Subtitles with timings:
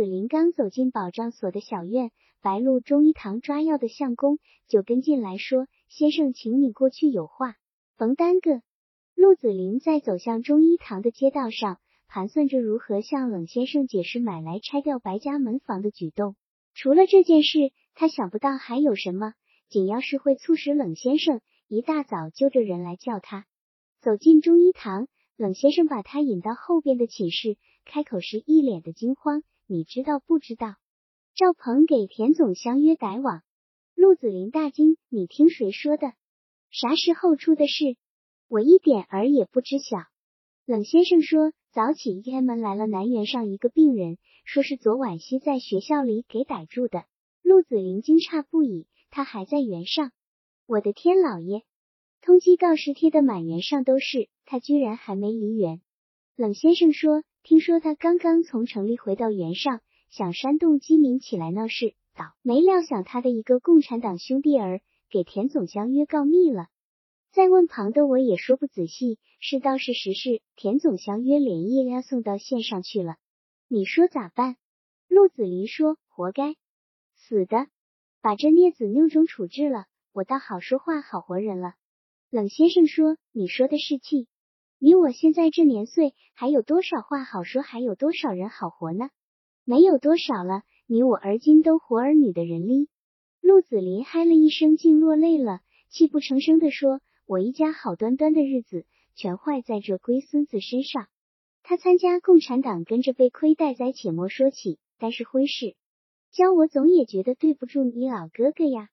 [0.00, 2.10] 子林刚走进保障所的小院，
[2.40, 7.56] 白鹿中医堂抓药的相公就跟进来说：“先生，请你过去有话，
[7.98, 8.62] 甭耽搁。”
[9.14, 16.34] 陆子霖在走向中医堂的街道上，盘算着如何向冷先生解释买来拆掉白家门房的举动。
[16.72, 17.58] 除了这件事，
[17.94, 19.34] 他想不到还有什么
[19.68, 23.44] 紧要事会促使冷先生一大早就着人来叫他。
[24.00, 29.42] 走进中医堂，冷先生把他引到后边的寝室，开口时一脸的惊慌
[29.72, 30.74] ：“你知道不知道？
[31.36, 33.42] 赵鹏给田总相约改网。”
[33.94, 36.12] 陆子霖大惊：“你听谁说的？
[36.72, 37.96] 啥时候出的事？
[38.48, 39.98] 我一点儿也不知晓。”
[40.66, 47.04] 冷先生说：“早起开门来了南园上一个病人，说是昨晚夕在学校里给逮住的。”
[47.40, 50.10] 陆子霖惊诧不已：“他还在园上？
[50.66, 51.62] 我的天老爷！”
[52.22, 55.80] 通缉告示贴的满园上都是，他居然还没离园。
[56.34, 66.68] 冷先生说：“听说他刚刚从城里回到原上，想煽动饥民起来闹事，倒没料想他的一个共产党兄弟儿给田总相约告密了。”
[67.32, 70.42] 再问旁的我也说不仔细，是倒是实事。
[70.56, 73.16] 田总相约连夜押送到县上去了，
[73.68, 74.56] 你说咋办？
[75.08, 76.56] 陆子霖说：“活该，
[77.14, 77.68] 死的，
[78.20, 81.74] 把这孽子拗中处置了，我倒好说话好活人了。”
[82.30, 84.26] 冷先生说：“你说的是气，
[84.82, 87.60] 你我现在这年岁，还有多少话好说？
[87.60, 89.10] 还有多少人好活呢？
[89.66, 90.62] 没有多少了。
[90.86, 92.88] 你我而今都活儿女的人哩。”
[93.42, 101.08] 陆子霖嗨了一声，竟落泪了，泣不成声的说：“我一家好端端的日子，全坏在这龟孙子身上。
[101.62, 104.78] 他参加共产党，跟着被亏待，在且莫说起。
[104.98, 105.76] 但是婚事，
[106.32, 108.88] 教我总也觉得对不住你老哥哥呀。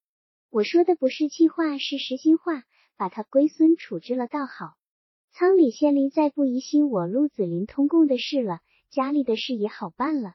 [0.49, 2.63] 我说的不是气话，是实心话。”
[2.97, 4.73] 把他龟孙处置了倒好，
[5.39, 10.33] 仓里县吏再不疑心我陆子霖通共的事了，家里的事也好办了，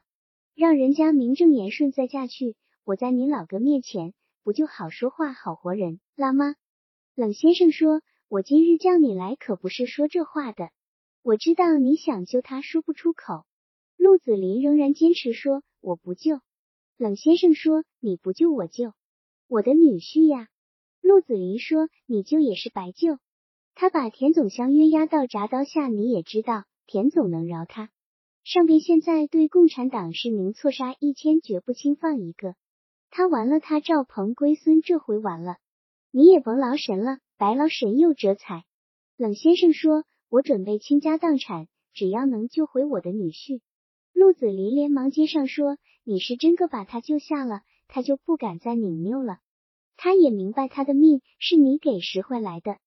[0.55, 4.13] 让人家名正言顺再嫁去，我在你老哥面前
[4.45, 6.55] 不就好说话好活人了吗？
[7.15, 10.69] 冷先生说：“我今日叫你来可不是说这话的，
[11.21, 13.43] 我知道你想救他，说不出口。”
[13.99, 16.39] 陆子霖仍然坚持说：“我不救。”
[16.95, 18.93] 冷先生说：“你不救我救
[19.49, 20.47] 我的女婿呀。”
[21.03, 23.17] 陆子霖说：“你救也是白救。
[23.75, 27.89] 他把田总相约压到铡刀下，你也知道，田总能饶他？
[28.43, 32.55] 上边现在对共产党是宁错杀一千，绝不轻放一个。
[33.09, 35.57] 他完了，他赵鹏龟孙这回完了，
[36.11, 38.63] 你也甭劳神了，白劳神又折财。”
[39.17, 43.61] 冷先生说：“我准备倾家荡产，只要能救回我的女婿。”
[44.13, 49.39] 陆子霖连忙接上说：“你是真个把他救下了，他就不敢再拧拗了。”
[49.97, 52.77] 他也明白他的命是你给拾回来的。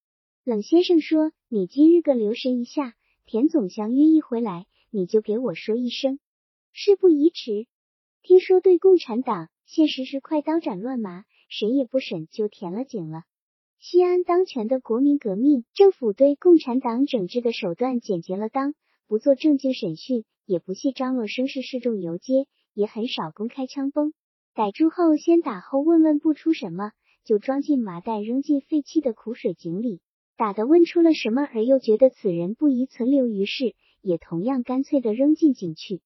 [0.47, 2.93] 冷先生说：“你今日个留神一下，
[3.25, 6.19] 田总相约一回来，你就给我说一声，
[6.71, 7.67] 事不宜迟。
[8.21, 13.23] 听说对共产党现实是快刀斩乱麻，审也不审就填了井了。
[13.77, 18.73] 西安当权的国民革命政府对共产党整治的手段简洁了当，
[19.05, 24.13] 不做正经审讯，也不系张罗声势示众游街，也很少公开枪崩。”
[24.55, 26.93] 逮住后，先打后问问不出什么，
[27.25, 29.99] 就装进麻袋，扔进废弃的苦水井里。
[30.37, 36.03] 打的问出了什么，而又觉得此人不宜存留于世，也同样干脆的扔进井去。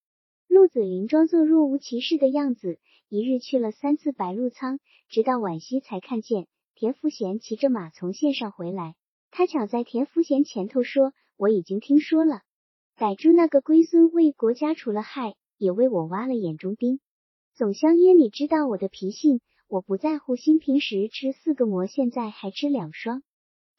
[0.47, 8.95] 陆子霖装作若无其事的样子，一日去了三次白鹿仓，直到晚些才看见田福贤骑着马从线上回来。
[9.31, 12.41] 他抢在田福贤前头说：“我已经听说了，
[12.95, 17.01] 逮住那个龟孙，为国家除了害，也为我挖了眼中钉。”
[17.53, 20.37] 总相约，你知道我的脾性，我不在乎。
[20.37, 23.23] 新平时吃四个馍，现在还吃两双。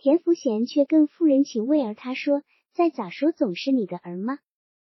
[0.02, 2.42] 田福贤却更妇人情味，而他说
[2.74, 4.40] ：“再咋说，总是你的儿吗？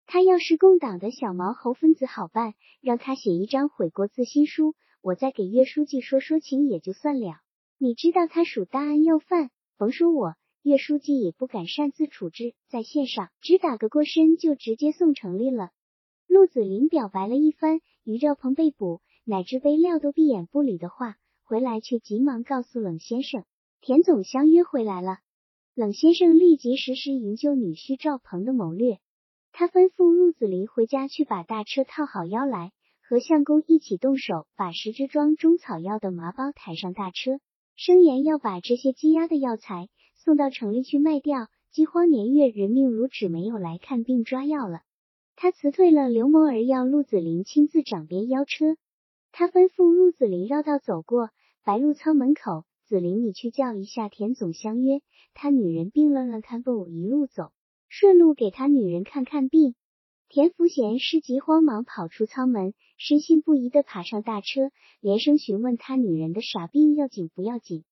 [0.06, 7.34] 他要是共党的小毛猴分子，好办，让他写一张悔过自新书，我再给岳书记说说情，也就算了。
[7.76, 15.72] 你知道他属大案要犯，甭说我，岳书记也不敢擅自处置，在线上只打个过身，就直接送城里了。”
[16.26, 17.82] 陆子霖表白了一番。
[18.02, 23.44] 于兆鹏被捕，乃至被料都闭眼不理的话，回来却急忙告诉冷先生，
[23.84, 25.18] 田总相约回来了。
[25.74, 29.00] 冷先生立即实施营救女婿赵鹏的谋略，
[29.50, 32.70] 他吩咐陆子霖回家去把大车套好腰来，
[33.00, 37.40] 和相公一起动手，把十支装中草药的麻包抬上大车，
[37.74, 41.48] 声言要把这些积压的药材送到城里去卖掉。
[41.72, 44.82] 饥荒年月，人命如纸，没有来看病抓药了。
[45.34, 48.76] 他辞退了刘谋儿，要陆子霖亲自掌边邀车。
[49.32, 51.30] 他吩咐陆子霖绕道走过
[51.64, 55.00] 白鹿仓门口，子林你去叫一下田总相约，
[55.32, 57.50] 他女人病了，让他不一路走，
[57.88, 59.74] 顺路给他女人看看病。
[60.28, 67.82] 田福贤失急慌忙跑出舱门，深信不疑的爬上大车，连声询问他女人的傻病要紧不要紧。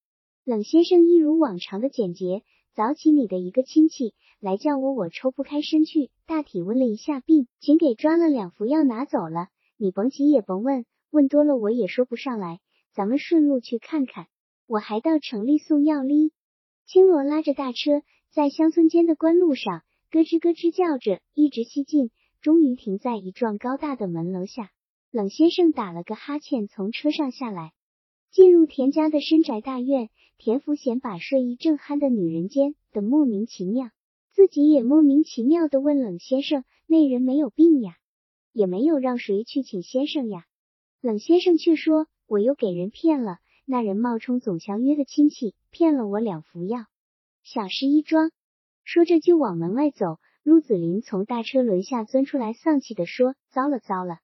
[0.45, 2.43] 冷先生一如往常的简洁，
[2.75, 9.49] 早起你的一个亲戚来叫我，我抽不开身去，大体问了一下病，请给抓了两服药拿走了。
[9.79, 12.61] 你甭急也甭问，问多了我也说不上来。
[12.93, 14.27] 咱们顺路去看看，
[14.71, 16.31] 我还到城里送药哩。
[16.87, 19.83] 青罗拉着大车在乡村间的官路上
[20.13, 22.13] 咯吱咯吱叫着，一直西进。
[22.41, 24.71] 终于停在一幢高大的门楼下，
[25.11, 27.73] 冷先生打了个哈欠，从车上下来，
[28.31, 30.09] 进入田家的深宅大院。
[30.39, 33.91] 田福贤把睡意正酣的女人间的莫名其妙，
[34.33, 37.97] 自己也莫名其妙的问冷先生：“那人没有病呀，
[38.53, 40.45] 也没有让谁去请先生呀？”
[41.03, 43.41] 冷先生却说：“我又给人骗了，
[43.71, 46.87] 那人冒充总相约的亲戚，骗了我两服药，
[47.45, 48.33] 小事一桩。”
[48.83, 50.19] 说着就往门外走。
[50.43, 54.19] 陆子霖从大车轮下钻出来，丧气的说：“糟了糟了，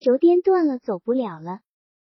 [0.00, 1.60] 轴颠断了，走不了了。”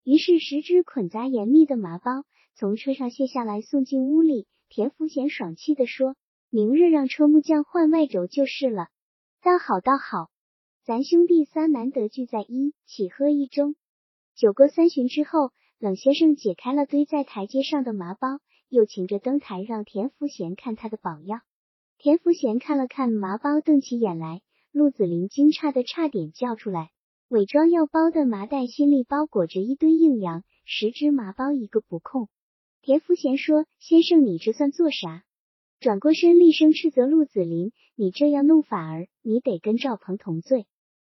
[0.05, 2.25] 于是十只捆扎严密的麻包
[2.55, 4.47] 从车上卸下来，送进屋里。
[4.69, 6.15] 田福贤爽气的说
[6.51, 8.91] ：“明日让车木匠换外轴就是了。”
[9.43, 10.31] 倒好倒好，
[10.85, 13.75] 咱兄弟仨难得聚在一起喝一盅。
[14.37, 18.41] 酒过三巡之后，冷先生解开了堆在台阶上的麻包，
[18.71, 21.41] 又擎着灯台让田福贤看他的宝药。
[21.99, 24.41] 田福贤看了看麻包，瞪起眼来。
[24.73, 26.91] 陆子霖惊诧的差点叫出来。
[27.29, 32.29] 伪装药包的麻袋心里包裹着一堆硬洋，十只麻包一个不空。
[32.81, 35.25] 田福贤说：“先生，你这算做啥？”
[35.79, 40.67] 转过身厉声斥责陆子霖：“你这样弄法儿，你得跟赵鹏同罪。”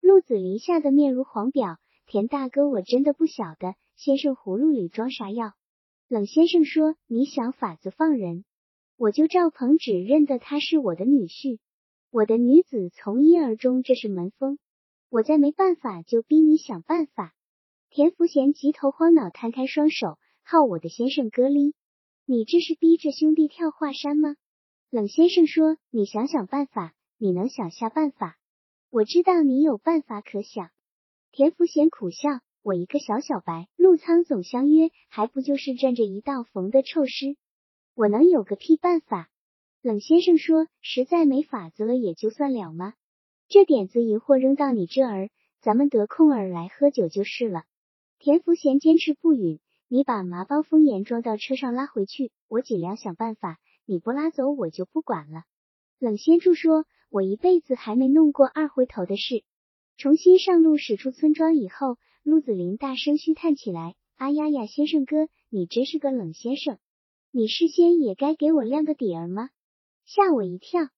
[0.02, 1.78] 陆子霖吓得面如黄表
[2.08, 5.56] ：“田大哥，我真的不晓得，先生葫芦里装啥药？”
[6.08, 8.46] 冷先生说：“你想法子放人？”
[8.96, 11.60] 我就赵鹏只认得他是我的女婿，
[12.10, 14.58] 我的女子从一而终，这是门风。
[15.10, 17.36] 我再没办法，就逼你想办法。
[17.90, 21.74] 田福贤急头慌脑，摊开双手，好我的先生割哩！
[22.26, 24.36] 你这是逼着兄弟跳华山吗？
[24.90, 28.38] 冷先生说：“你想想办法，你能想下办法？
[28.90, 30.72] 我知道你有办法可想。”
[31.32, 32.30] 田福贤苦笑
[32.62, 37.38] ：“我一个小小白，陆仓总相约，还不就是占着一道缝的臭尸？”
[37.96, 39.30] 我能有个屁办法？
[39.82, 42.94] 冷先生说：“实在没法子了，也就算了吗？
[43.48, 45.30] 这点子疑惑扔到你这儿，
[45.62, 47.64] 咱们得空儿来喝酒就是了。”
[48.20, 53.58] 田福贤坚持不允：“你把麻包封严装到车上拉回去，我尽量想办法。
[53.86, 55.44] 你不拉走，我就不管了。”
[55.98, 59.44] 冷先柱说：“我一辈子还没弄过二回头的事。”
[59.98, 66.78] 重新上路驶出村庄以后，陆子霖大声嘘叹起来：“啊呀呀，先生哥，你真是个冷先生。”
[67.32, 69.52] 你事先也该给我亮个底儿吗？
[70.04, 70.90] 吓我一跳！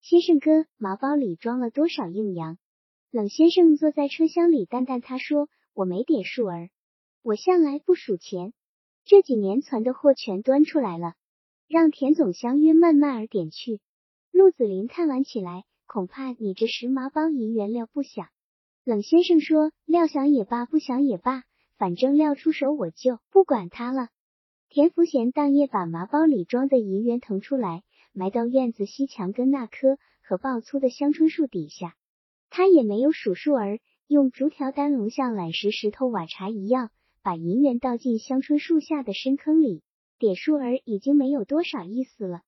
[0.00, 2.56] 先生哥，麻包里装了多少硬洋？
[3.10, 6.70] 冷先生坐在车厢里淡淡他说：“我没点数儿，
[7.22, 8.54] 我向来不数钱。
[9.04, 11.14] 这几年存的货全端出来了，
[11.68, 13.80] 让田总相约慢慢儿点去。”
[14.32, 18.24] 陆子霖叹完起来：“恐怕你这十麻包银元料不小。”
[18.84, 21.44] 冷先生说：“料想也罢，不想也罢，
[21.78, 24.08] 反正料出手我就不管他了。”
[24.68, 27.82] 田福贤当夜把麻包里装的银元腾出来，
[28.12, 31.94] 埋到院子西墙根那棵和抱粗的香椿树底下。
[32.50, 36.90] 他也没有数数儿，用竹条单笼像揽石石头瓦茶一样，
[37.22, 39.82] 把银元倒进香椿树下的深坑里。
[40.18, 42.42] 点数儿已经没有多少意思了。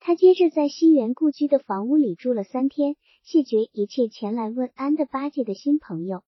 [0.00, 6.22] 他接着在西园故居的房屋里住了三天，谢绝一切前来问安的八戒的新朋友，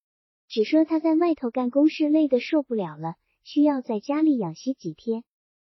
[0.49, 5.25] 只说他在外头干公事累得受不了了，需要在家里养息几天。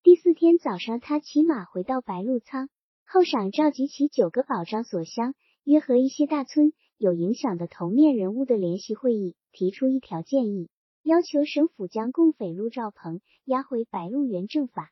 [0.04, 2.70] 第四天早上，他骑马回到白鹿仓，
[3.06, 10.70] 后晌召集起九个保障所乡约和一些大村有影响的头面人物的联席会议，提出一条建议，
[11.02, 14.92] 要求省府将共匪陆兆鹏押回白鹿原正法，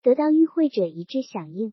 [0.00, 1.72] 得到与会者一致响应。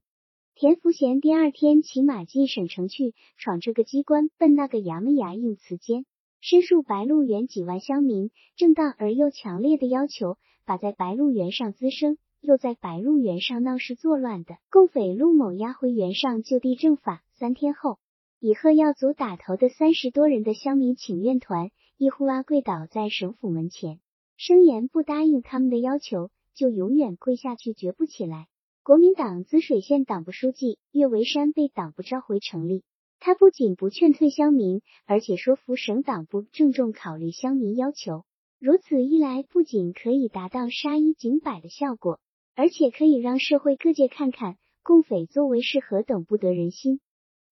[0.61, 6.05] 田福贤第二天骑马进省城去，闯这个机关，奔那个衙门衙应词间，
[6.41, 10.35] 申述白鹿原几万乡民正当而又强烈的要求，
[10.65, 12.17] 把在白鹿原上滋生。
[12.41, 17.23] 又在白鹿原上闹事作乱的共匪陆某押回原上就地正法。
[17.37, 17.97] 三天后，
[18.41, 24.01] 以贺耀祖打头的三十多人的乡民请愿团一呼啦跪倒在省府门前，
[24.35, 28.47] 声言不答应他们的要求，就永远跪下去绝不起来。
[28.89, 32.81] 国民党滋水县党部书记岳维山被党部召回城里，
[33.19, 38.23] 他不仅不劝退乡民，而且说服省党部郑重考虑乡民要求。
[38.57, 42.19] 如此一来，不仅可以达到杀一儆百的效果。
[42.55, 46.99] 而且可以让社会各界看看共匪作为是何等不得人心。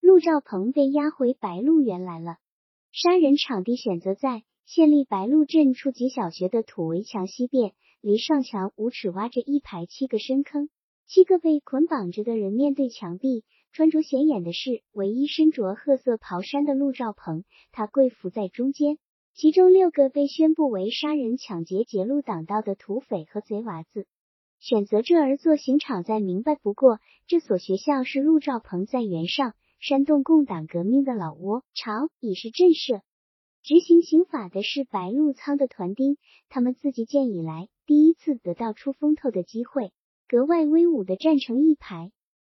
[0.02, 2.38] 陆兆鹏被押回白鹿原来了。
[2.92, 10.68] 杀人场地选择在县立白鹿镇初级小学的土围墙西边，离上墙五尺挖着一排七个深坑，
[11.08, 13.44] 七个被捆绑着的人面对墙壁。
[13.74, 18.98] 穿着显眼的是唯一身着褐色袍衫的陆兆鹏，他跪伏在中间。
[19.36, 24.08] 其中六个被宣布为杀人、抢劫截路挡道的土匪和贼娃子，
[24.60, 27.00] 选择这儿做刑场，再明白不过。
[27.28, 33.02] 这所学校是陆兆鹏在原上煽动共党革命的老窝巢，已是震慑。
[33.62, 36.18] 执行刑法的是白鹿仓的团丁，
[36.50, 39.92] 他们自己建以来第一次得到出风头的机会，
[40.30, 42.12] 格外威武的站成一排。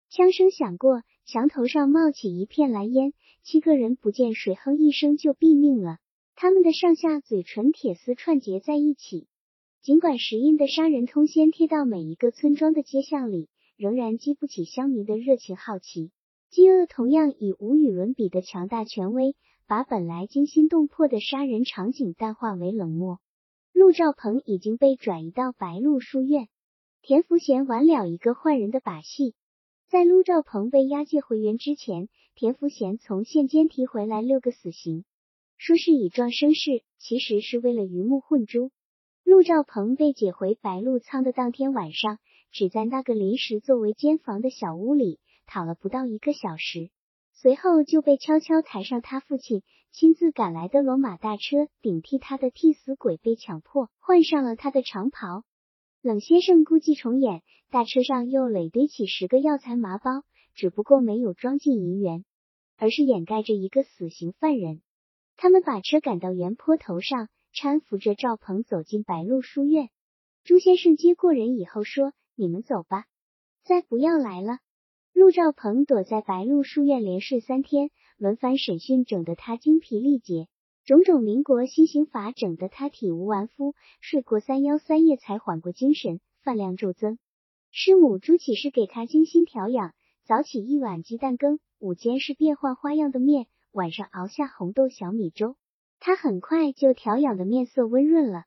[0.08, 3.12] 枪声响过，墙头上冒起一片蓝烟，
[3.44, 5.98] 七个人不见水哼一声就毙命了。
[6.34, 9.28] 他们的上下嘴唇铁丝串结在一起，
[9.82, 16.10] 尽管石印的杀人通先贴到每一个村庄的街巷里，仍然激不起乡民的热情好奇。
[16.50, 19.36] 饥饿同样以无与伦比的强大权威，
[19.68, 23.20] 把本来惊心动魄的杀人场景淡化为冷漠。
[23.72, 26.48] 陆兆鹏已经被转移到白鹿书院，
[27.02, 29.34] 田福贤玩了一个换人的把戏，
[29.88, 35.04] 在陆兆鹏被押解回原之前，田福贤从县监提回来六个死刑。
[35.56, 38.70] 说是以壮声势，其实是为了鱼目混珠。
[39.24, 42.18] 陆兆鹏被解回白鹿仓的当天晚上，
[42.52, 46.90] 只在那个临时作为监房的小屋里躺了不到一个小时，
[47.32, 55.44] 随后就被悄悄抬上他父亲亲自赶来的罗马大车，顶替他的替死鬼被强迫换上了他的长袍。
[56.02, 62.24] 冷先生故伎重演，大车上又累堆起十个药材麻包，只不过没有装进银元，
[62.78, 64.80] 而是掩盖着一个死刑犯人。
[65.36, 69.90] 他们把车赶到原坡头上，搀扶着赵鹏走进白鹿书院。
[70.42, 73.04] 朱先生接过人以后说：“你们走吧，
[73.62, 74.56] 再不要来了。”
[75.12, 80.48] 陆兆鹏躲在白鹿书院连睡三天，轮番审讯整得他精疲力竭，
[80.84, 87.18] 种种民国新刑法整得他体无完肤，睡过三幺三夜才缓过精神，饭量骤增。
[87.70, 89.94] 师母朱启是给他精心调养，
[90.24, 93.46] 早起一碗鸡蛋羹，午间是变换花样的面。
[93.72, 95.54] 晚上熬下红豆小米粥，
[96.00, 98.46] 他很快就调养的面色温润了。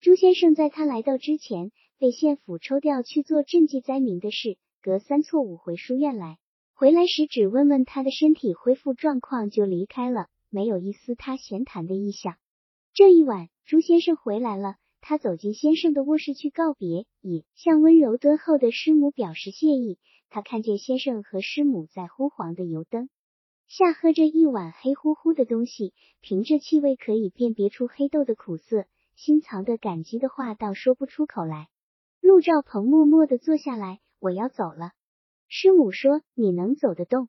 [0.00, 6.38] 朱先生在他来到之前，被县府抽调去做赈济灾民的事，隔三错五回书院来，
[6.74, 12.36] 回来时只问问他的身体恢复状况就离开了，没有一丝他闲谈的意向。
[12.94, 19.98] 这一晚，朱先生回来了，他走进先生的卧室去告别，以向温柔敦厚的师母表示谢意。
[20.30, 23.08] 他看见先生和师母在昏黄的油灯。
[23.66, 31.68] 下喝着一碗黑乎乎的东西，凭着气味可以辨别出黑豆的苦涩，心藏的感激的话倒说不出口来。
[32.20, 34.92] 陆兆鹏默默的坐下来，我要走了。
[35.48, 37.28] 师母说：“你能走得动？”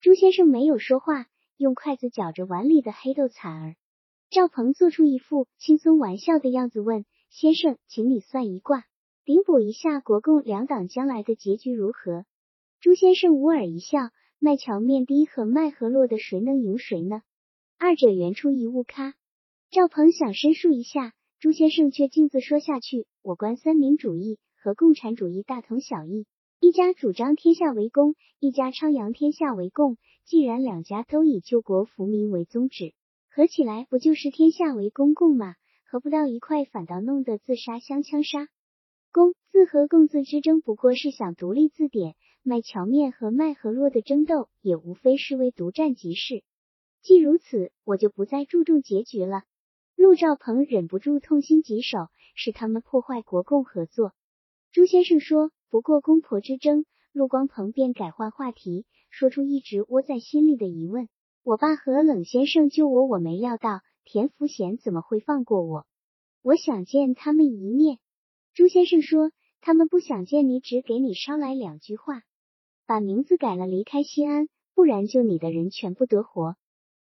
[0.00, 3.76] 朱先生没有说话，用筷子搅着碗里的黑豆彩儿。
[4.30, 8.84] 赵鹏做出一副轻松玩笑的样子，问：“先生，请你算一卦，
[9.24, 12.24] 顶卜一下国共两党将来的结局如何？”
[12.80, 14.10] 朱先生捂耳一笑。
[14.38, 17.22] 麦桥面堤和麦河洛的谁能赢谁呢？
[17.78, 19.14] 二者原出一物咖。
[19.70, 23.06] 赵鹏想申诉一下，朱先生却径自说下去。
[23.22, 26.26] 我观三民主义和共产主义大同小异，
[26.60, 29.96] 一家主张天下为公，一家倡扬天下为共。
[30.26, 32.94] 既然两家都以救国扶民为宗旨，
[33.30, 35.54] 合起来不就是天下为公共吗？
[35.84, 38.48] 合不到一块，反倒弄得自杀相枪杀。
[39.12, 42.16] 公字和共字之争，不过是想独立字典。
[42.42, 46.42] 卖桥面和卖河洛的争斗，也无非是为独占即事。
[47.02, 49.44] 既如此，我就不再注重结局了。
[49.94, 54.12] 陆兆鹏忍不住痛心疾首，是他们破坏国共合作。
[54.72, 61.08] 朱先生说：“不过公婆之争。”陆光鹏便改换话题，说出一直窝在心里的疑问
[61.42, 65.86] ：“我爸和冷先生救我，我没料到田福贤怎么会放过我？
[66.42, 67.98] 我想见他们一面。”
[68.54, 72.22] 朱先生说：“他们不想见你，只给你捎来两句话。”
[72.86, 76.56] 把名字改了，离开西安，不然就你的人全部得活。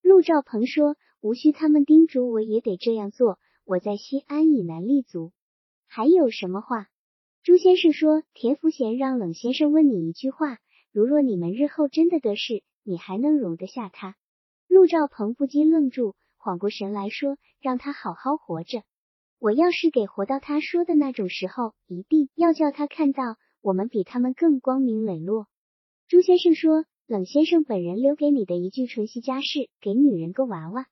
[0.02, 3.38] 陆兆鹏说：“无需他们叮嘱，我也得这样做。
[3.64, 5.33] 我在西安以南立足。”
[5.87, 6.88] 还有什么话？
[7.42, 10.59] 朱先生说：“田福贤让冷先生问你一句话：
[10.92, 14.16] 如若你们日后真的得势，你还能容得下他？”
[14.68, 18.82] 陆兆鹏不禁愣住，缓过神来说：“让他好好活着。
[19.38, 25.47] 我要是给活到他说的那种时候，一定要叫他看到我们比他们更光明磊落。”
[26.09, 30.87] 朱先生说：“冷先生本人留给你的一句纯系家事，给女人个娃娃，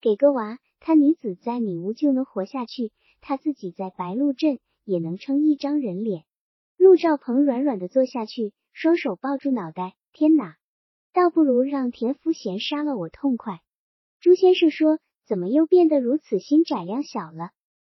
[0.00, 6.24] 给个娃，他女子在你屋就能活下去，他自己在白鹿镇也能撑一张人脸。”
[6.78, 10.56] 陆兆鹏软软的坐下去，双手抱住脑袋，天哪，
[11.12, 13.60] 倒不如让田福贤杀了我痛快。
[14.20, 17.50] 朱先生说：“怎么又变得如此心窄量小了？”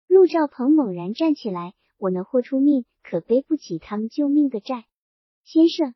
[0.09, 4.85] 陆兆鹏猛然站起来：“我能豁出命，可背不起他们救命的债。
[5.43, 5.93] 先生，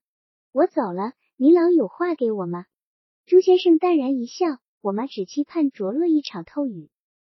[0.52, 2.68] 我走了，您老有话给我吗？”
[3.26, 4.46] 朱先生淡然一笑
[4.82, 6.92] ：“我妈只期盼着落一场透雨。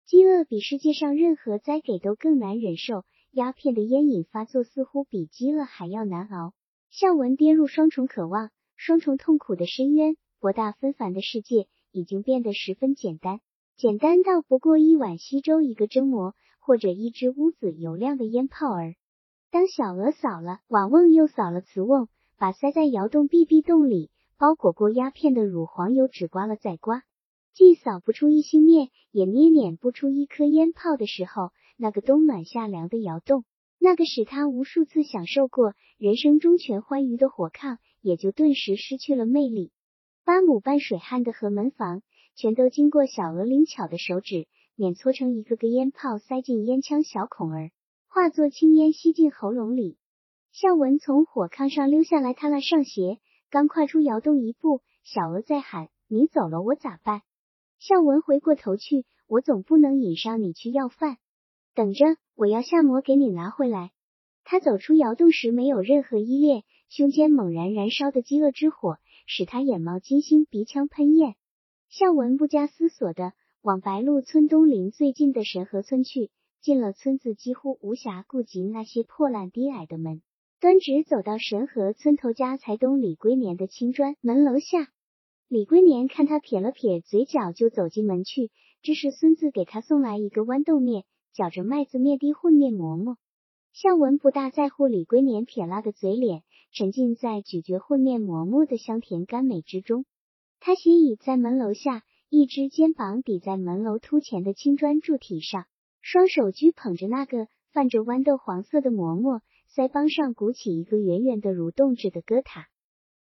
[0.05, 6.53] 饥饿比世界上任何灾给都更难忍受，鸦片的烟瘾发作似乎比饥饿还要难熬。
[6.89, 13.39] 向文跌入双重渴望、双重痛苦的深渊，博大纷繁的世界。”已经变得十分简单，
[13.75, 18.93] 简单到不过一碗稀粥、一个蒸馍，或者一只屋子油亮的烟泡儿。
[19.49, 27.01] 当小鹅扫了瓦瓮，又扫了瓷瓮，把塞在窑洞壁壁洞里包裹过鸦片的乳黄油纸刮了再刮，
[27.53, 33.43] 既扫不出一星面，也捏捻不出一颗烟泡的时候，那个冬暖夏凉的窑洞，
[33.79, 39.71] 那个使他无数次享受过人生中全欢愉的火炕，也就顿时失去了魅力。
[40.25, 42.01] 八亩半水旱的河门房，
[42.35, 47.71] 全都经过小娥灵巧的手指碾搓成一个个烟泡，塞进烟枪小孔儿，
[48.07, 49.97] 化作青烟吸进喉咙里。
[50.51, 53.19] 孝文从火炕上溜下来，踏了上鞋，
[53.49, 57.21] 刚跨出窑洞一步，小娥在喊：“你走了，我咋办？”
[57.79, 61.17] 孝文回过头去：“我总不能引上你去要饭，
[61.77, 63.91] 等着，我要下魔给你拿回来。”
[64.43, 68.97] 他走出窑洞时，没有任何依恋，胸间猛然燃烧的饥饿之火。
[69.27, 71.35] 使他眼冒金星，鼻腔喷焰。
[71.87, 76.31] 孝文不加思索的往白鹿村东邻最近的神河村去。
[76.61, 80.23] 进了村子，几乎无暇顾及那些破烂低矮的门，
[80.59, 84.87] 端直走到神河村头家财东李龟年的青砖门楼下。
[85.47, 88.49] 李龟年看他撇了撇嘴角，就走进门去。
[88.81, 91.03] 这是孙子给他送来一个豌豆面，
[91.37, 93.17] 搅着麦子面的混面馍馍。
[93.71, 96.41] 向文不大在乎李龟年撇拉的嘴脸，
[96.71, 100.05] 沉浸在咀嚼混面馍馍的香甜甘美之中。
[100.59, 105.65] 他斜倚在门楼下，一只肩膀抵在门楼凸前的青砖柱体上，
[106.01, 109.41] 双手居捧着那个泛着豌豆黄色的馍馍，
[109.71, 112.65] 腮帮上鼓起一个圆圆的蠕动着的疙瘩。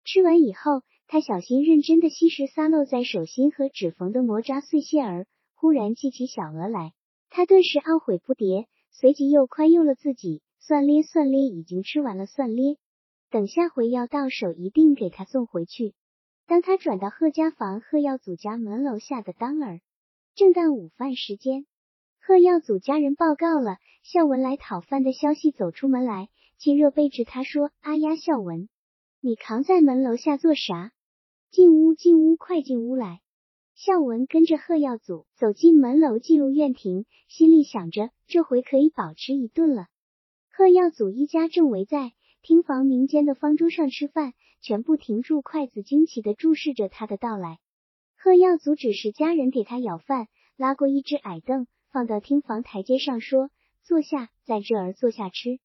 [0.05, 6.93] 吃完以后，他小心认真的吸食撒落在手心和指缝的馍渣碎屑儿，忽然记起小娥来，
[7.35, 10.41] 他顿时懊悔不迭，随即又宽宥了自己。
[10.57, 12.77] 蒜咧蒜咧，已经吃完了蒜咧，
[13.29, 15.95] 等下回要到手，一定给他送回去。
[16.47, 19.81] 当他转到贺家房贺耀祖家门楼下的当儿，
[20.33, 21.65] 正当午饭时间，
[22.21, 28.69] 贺耀祖家人报告了孝文来讨饭的消息，走出门来，亲热背着他说：“阿丫，孝文，
[29.19, 30.93] 你扛在门楼下做啥？
[31.51, 33.19] 进屋，进屋，快进屋来。”
[33.75, 39.87] 孝文跟着贺耀祖走进门楼，进入院庭，心里想着，这回可以饱吃一顿了。
[40.49, 47.59] 贺耀祖一家正围在厅房民间的方桌上吃饭，全部停住筷子，惊奇的注视着他的到来。
[48.17, 53.49] 贺耀祖指示家人给他舀饭，拉过一只矮凳，放到厅房台阶上，说
[53.83, 55.59] ：“坐下，在这儿坐下吃，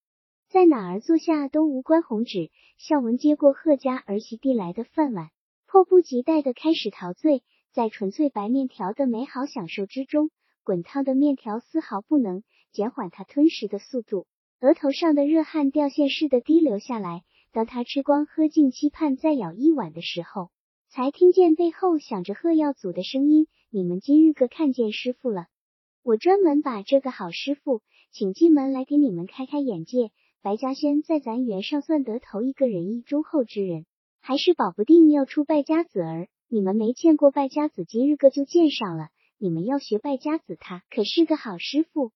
[0.48, 5.30] 在哪儿坐下都无关红纸。”孝文接过贺家儿媳递来的饭碗，
[5.68, 10.30] 迫不及待的开始陶醉在纯粹白面条的美好享受之中。
[10.62, 14.26] 滚烫的面条丝毫不能减缓他吞食的速度。
[14.60, 17.22] 额头上的热汗掉线似的滴流下来。
[17.50, 20.50] 当他吃光喝尽，期盼再舀一碗的时候，
[20.88, 25.46] 才听见背后响着贺耀祖的声音：“你们今日个看见师傅了？
[26.02, 30.10] 我专门把这个好师傅请进门来给你们开开眼界。
[30.42, 33.86] 白嘉轩在咱园上算得头一个仁义忠厚之人，
[34.20, 36.28] 还是保不定要出败家子儿。
[36.52, 39.10] 你们没见过败家子，今日个就见上了。
[39.38, 42.10] 你们要学败家子，他可是个好师傅。”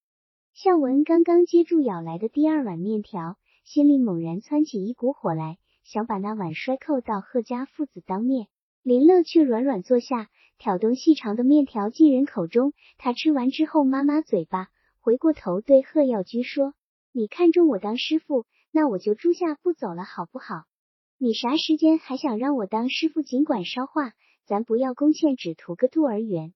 [0.55, 8.49] 孝文刚刚接住舀来的第二碗面条，心里猛然窜起一股火来，想把那碗摔扣到贺家父子当面。
[8.83, 12.73] 林乐却软软坐下，挑动细长的面条进人口中。
[12.99, 14.67] 他吃完之后，抹抹嘴巴，
[14.99, 16.75] 回过头对贺耀居说
[17.15, 20.65] ：“你看中我当师傅，那我就住下不走了，好不好？
[21.19, 24.13] 你啥时间还想让我当师傅，尽管捎话，
[24.47, 26.53] 咱不要攻陷，只图个肚儿圆。”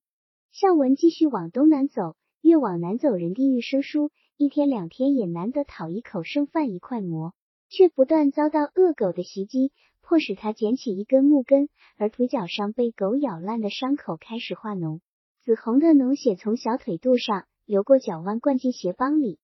[0.53, 2.17] 孝文继续往东南走。
[2.41, 7.35] 越往南走，人地愈生疏，一天两天也难得讨一口剩饭一块馍，
[7.69, 9.73] 却不断遭到恶狗的袭击，
[10.03, 15.01] 迫使他捡起一根木根，而腿脚上被狗咬烂的伤口开始化脓，
[15.43, 19.41] 紫红的脓血从小腿肚上流过脚腕，灌进鞋帮里。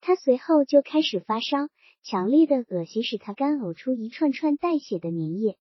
[0.00, 1.68] 他随后就开始发烧，
[2.04, 5.58] 强烈的恶心使他干呕出一串串带血的粘液。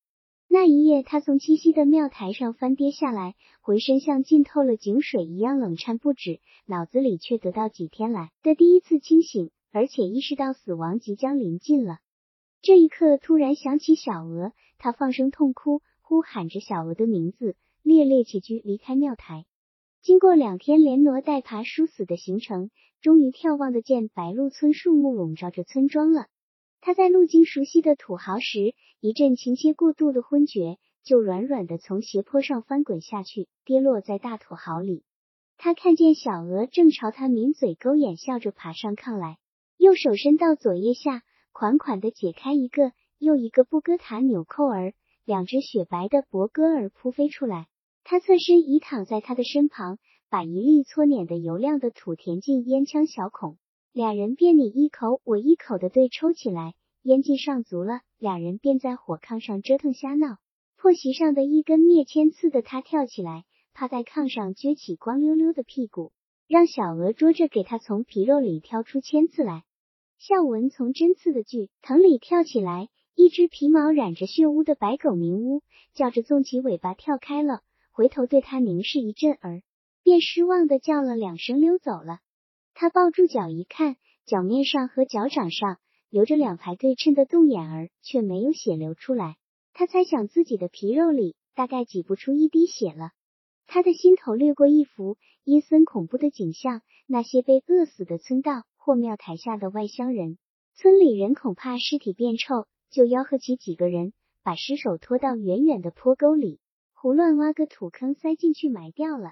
[0.55, 11.97] 那一夜，他从七夕的庙台上翻跌下来，浑身像浸透了井水一样冷颤不止，脑子里却得到几天来的第一次清醒，而且意识到死亡即将临近了。
[12.61, 19.43] 这一刻，突然想起小娥，他放声痛哭，呼喊着小娥的名字，烈烈起居离开庙台。
[20.01, 26.27] 经过两天连挪带爬殊死的行程，终于眺望得见白鹿村树木笼罩着村庄了。
[26.85, 35.03] 他在路经熟悉的土豪时，一阵情切过度的昏厥，就软软的从斜坡上翻滚下去，跌落在大土豪里。
[35.57, 39.39] 他看见小鹅正朝他抿嘴勾眼笑着爬上炕来，
[39.77, 44.93] 右手伸到左腋下，款款的解开一个又一个布哥塔纽扣儿，
[45.25, 47.65] 两只雪白的脖哥儿扑飞出来。
[48.03, 49.97] 他侧身倚躺在他的身旁，
[50.29, 53.57] 把一粒搓碾的油亮的土填进烟枪小孔。
[53.95, 60.35] 俩人便你一口我一口的对抽起来，烟劲上足了，俩人便在火炕上折腾瞎闹。
[60.75, 66.11] 破席上的一根灭签刺的他跳起来，趴在炕上撅起光溜溜的屁股，
[66.45, 69.63] 让小娥捉着给他从皮肉里挑出签刺来。
[70.17, 75.61] 孝文从针刺的锯藤里跳起来，一只皮毛染着血污的白狗鸣呜
[75.93, 77.61] 叫着纵起尾巴跳开了，
[77.93, 79.61] 回头对他凝视一阵儿，
[80.03, 82.19] 便失望的叫了两声溜走了。
[82.77, 85.77] 他抱住脚一看，脚面上和脚掌上
[86.09, 89.37] 留着两排对称的洞眼儿，却没有血流出来。
[89.71, 93.11] 他猜想自己的皮肉里大概挤不出一滴血了。
[93.65, 100.37] 他的心头掠过一幅阴森恐怖的景象：那些被饿死的村道或庙台下的外乡人。
[100.73, 104.11] 村里人恐怕尸体变臭，就吆喝起几个人，
[104.43, 106.59] 把尸首拖到远远的坡沟里，
[106.93, 109.31] 胡乱挖个土坑塞进去埋掉了。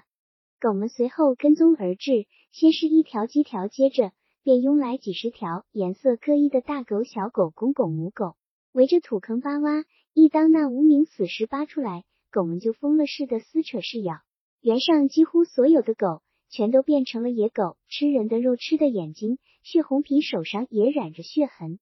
[0.64, 8.34] 狗们随后跟踪而至，先是一条几条，接着便拥来几十条颜色各异的大狗、小狗、公狗、母狗，
[8.72, 9.84] 围着土坑扒挖。
[10.14, 14.20] 一当那无名死尸扒出来，狗们就疯了似的撕扯噬咬。
[14.62, 21.78] 原上几乎所有的狗全都变成了野狗，吃人的肉，吃的眼睛，血红皮手上也染着血痕。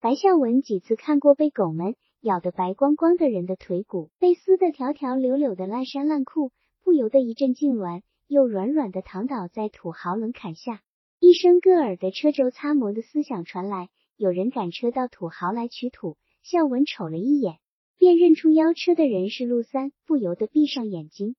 [0.00, 6.50] 白孝文几次看过被狗们咬得白光光的人的腿骨，被撕得条条柳柳的烂衫烂裤，
[6.82, 8.00] 不由得一阵痉挛。
[8.32, 10.80] 又软软的躺倒在土豪冷坎下，
[11.20, 16.16] 一声割耳的车轴擦磨的思想传来，有人赶车到土豪来取土。
[16.42, 17.58] 孝文瞅了一眼，
[17.98, 21.36] 便认出邀车的人是陆三，不由得闭上眼睛。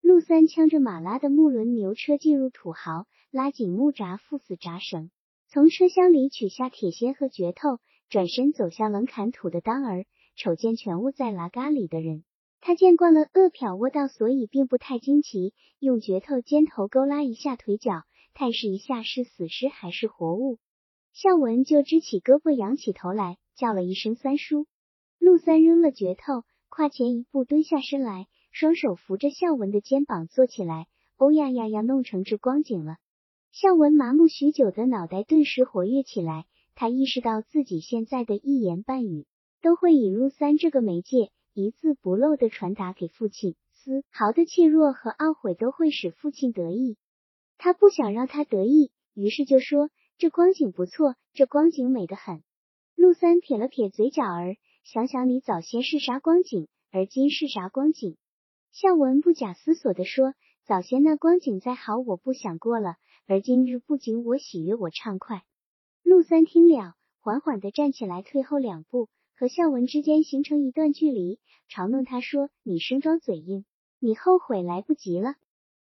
[0.00, 5.10] 陆三呛着马拉的木轮牛车进入土豪，拉紧木闸，缚死闸绳，
[5.48, 10.06] 从车厢里取下铁锨和镢头，转身走向冷砍土的当儿，
[10.36, 12.22] 瞅见全卧在拉嘎里的人。
[12.66, 15.54] 他见惯了饿殍窝道，所以并不太惊奇。
[15.78, 18.02] 用镢头尖头勾拉一下腿脚，
[18.34, 20.58] 探视一下是死尸还是活物。
[21.12, 24.66] 孝文就支起胳膊，仰起头来，叫了一声“三叔”。
[25.20, 30.88] 陆三扔了镢头，跨前一步，蹲下身来，双手扶着孝文的肩膀坐起来。
[31.18, 32.96] 欧呀呀呀，弄成这光景了。
[33.52, 39.24] 孝文麻木许久的脑袋顿时活跃起来，他意识到自己现在的一言半语
[39.62, 41.30] 都会以陆三这个媒介。
[41.58, 46.98] 一字不漏的传达给父亲，丝毫的怯弱和懊悔都会使父亲得意。
[47.56, 49.88] 他不想让他得意，于是就说
[50.18, 52.42] ：“这光景不错，这光景美得很。”
[52.94, 58.18] 陆三撇了撇嘴角儿，想想你早先是啥光景，而今是啥光景。
[58.70, 60.34] 孝文不假思索的说
[60.68, 65.42] ：“早先那光景再好，我不想过了；而今日不仅我喜悦，我畅快。”
[66.04, 66.92] 陆三听了，
[67.22, 69.08] 缓缓的站起来，退后两步。
[69.38, 73.66] 和孝文之间形成一段距离，嘲弄他说：“你生装嘴硬，
[73.98, 75.34] 你后悔来不及了。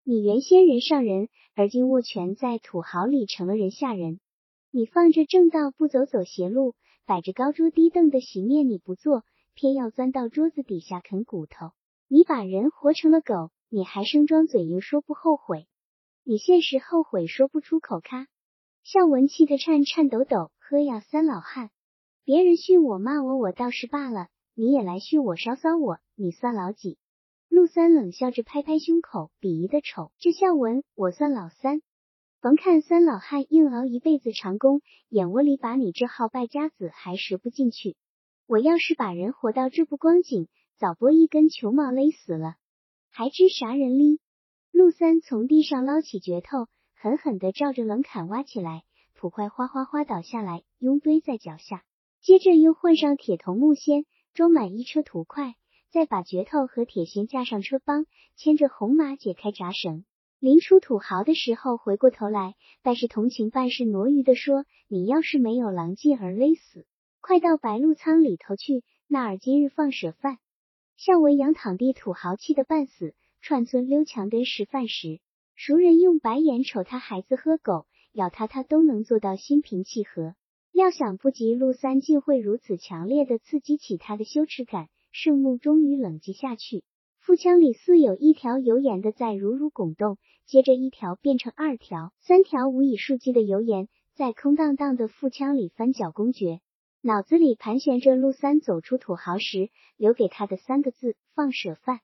[0.04, 4.20] 你原先人上人，而今握拳在土豪里成了人下人。
[4.72, 6.72] 你放着正道不走，走邪路；
[7.06, 11.70] 摆着高桌低凳的席面你不坐，偏要钻到桌子底下啃骨头。
[12.08, 15.68] 你把人活成了狗，你还生装嘴硬，说不后悔。
[16.24, 18.00] 你现实后悔说不出口。
[18.00, 18.26] 咔！
[18.82, 21.70] 孝文气得颤颤抖抖，喝呀，三老汉！
[22.26, 26.98] 别人训我骂我，我倒是罢了，你也来训我烧骚我，你算老几？
[27.50, 31.84] 陆三冷笑着拍拍胸口，鄙夷的瞅这孝文，我算老三。
[32.42, 37.96] 甭看三老汉硬熬一辈子长工，眼窝里把你这号败家子还拾不进去。
[38.48, 40.48] 我要是把人活到这步光景，
[40.80, 42.56] 早拨一根球毛勒死了，
[43.12, 44.20] 还知啥人哩？
[44.72, 48.82] 陆三从地上捞起镢头，狠狠的照着冷坎挖起来，
[49.14, 51.84] 土块哗哗哗倒下来，拥堆在脚下。
[52.26, 55.54] 接着又换上铁头木锨，装满一车土块，
[55.92, 60.06] 再把镢头和铁锨架上车帮，牵着红马解开闸绳。
[60.40, 66.88] 临出土豪的时候，回过头来，半是同情半是挪余的说：“你要是没有狼藉而勒死，
[67.22, 70.40] 快到白鹿仓里头去，那儿今日放舍饭。”
[70.98, 75.20] 向文阳躺地，土豪气得半死，串村溜墙根食饭时，
[75.54, 80.34] 熟人用白眼瞅他孩子喝狗，咬他他都能做到心平气和。
[80.76, 86.84] 料想不及陆三竟会如此强烈的刺激起他的羞耻感，圣木终于冷静下去，
[87.18, 96.60] 腹腔里似有一条油盐的在如如拱动，接着一条变成二条、三条无以数计的油盐在空荡荡的腹腔里翻搅公爵。
[97.00, 102.02] 脑子里盘旋着陆三走出土豪时留给他的三个字：放舍饭。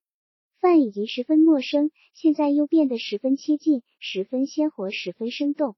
[0.61, 5.75] 饭已经十分陌生，现在又变得十分贴近，十分鲜活，十分生动。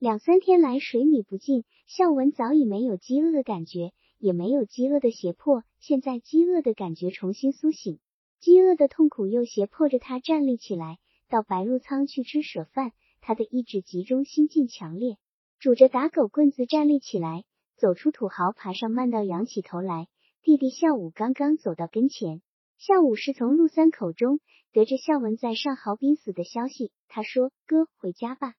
[0.00, 5.62] 两三天来水米不进，孝文早已没有饥饿的感觉，也没有饥饿的胁迫。
[5.78, 7.98] 现在饥饿的感觉重新苏醒，
[8.38, 10.96] 饥饿的痛苦又胁迫着他站立起来，
[11.28, 12.92] 到白鹿仓去吃舍饭。
[13.20, 15.18] 他的意志集中，心境强烈，
[15.58, 17.44] 拄着打狗棍子站立起来。
[17.76, 20.08] 走出土豪爬上慢道，仰起头来。
[20.40, 22.40] 弟弟孝武刚刚走到跟前，
[22.78, 24.40] 孝武是从陆三口中
[24.72, 26.90] 得知孝文在上豪濒死的消息。
[27.06, 28.54] 他说：“哥，回家吧。”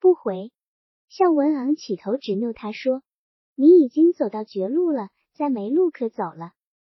[0.00, 0.50] 不回。
[1.10, 3.02] 孝文昂起头，直怒他说
[3.56, 6.52] ：“你已经走到绝路了，再没路可走了。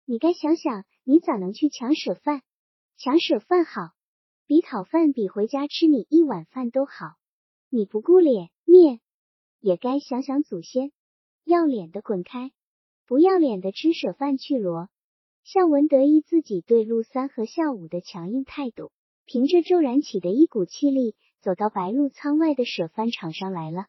[0.04, 2.42] 你该想想，你咋能去抢舍饭？
[2.96, 3.92] 抢舍饭好，
[4.48, 7.12] 比讨饭，比回家吃你一碗饭都好。
[7.68, 8.98] 你不顾脸面，
[9.60, 10.90] 也该想想祖先。”
[11.46, 12.50] 要脸的滚开，
[13.06, 14.88] 不要脸的吃舍饭去罗。
[15.44, 18.90] 孝文得意自己对陆三和孝武的强硬态度，
[19.24, 23.86] 凭着骤然起的一股气力，走到白鹿仓外的舍饭场上来了。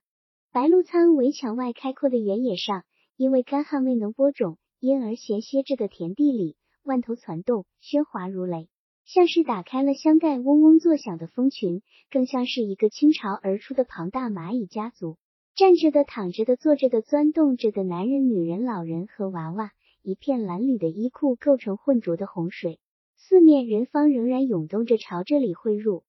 [0.54, 2.84] 白鹿仓围墙外开阔的原野上，
[3.16, 8.68] 因为干旱未能播种，因而闲歇着的田地里，万头攒动，喧哗如雷，
[9.06, 15.16] 像是打开了箱盖，嗡嗡作响的蜂群，更像是一个倾巢而出的庞大蚂蚁家族。
[15.56, 22.78] 站着的、躺着的、坐着的、钻动着的男人、女人、老人和娃娃，一片蓝里的衣裤构成浑浊的洪水，
[23.16, 26.04] 四面人方仍然涌动着朝这里汇入。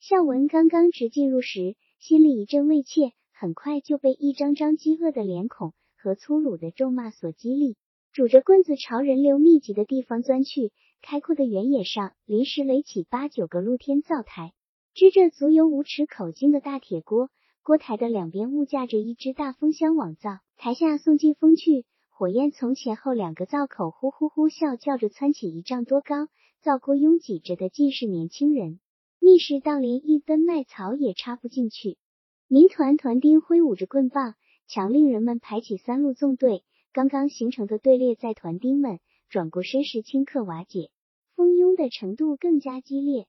[0.00, 3.12] 孝文刚刚直进入时，心里一阵畏怯，
[3.44, 7.76] 很快就被一张张饥饿的脸孔和粗鲁的咒骂所激励，
[8.10, 10.72] 拄着棍子朝人流密集的地方钻去。
[11.02, 14.54] 开阔的原野上，临时垒起八九个露天灶台，
[14.94, 17.28] 支着足有五尺口径的大铁锅。
[17.62, 26.28] 锅台的两边物架着一只大风箱网灶，台下送进风去，火焰从前后两个灶口呼呼呼啸叫着窜起一丈多高。
[26.62, 28.80] 灶锅拥挤着的尽是年轻人，
[29.20, 31.98] 密实到连一根麦草也插不进去。
[32.46, 34.34] 民团团丁挥舞着棍棒，
[34.66, 36.62] 强令人们排起三路纵队。
[36.92, 40.90] 刚刚形成的队列在团丁们转过身时顷刻瓦解，
[41.34, 43.26] 蜂拥的程度更加激烈。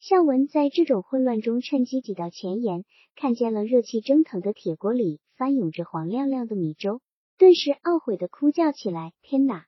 [0.00, 7.02] 孝文在这种混乱中趁机挤到前沿，看见了热气蒸腾的铁锅里翻涌着黄亮亮的米粥，
[7.36, 9.66] 顿时懊悔的哭叫起来：“天哪！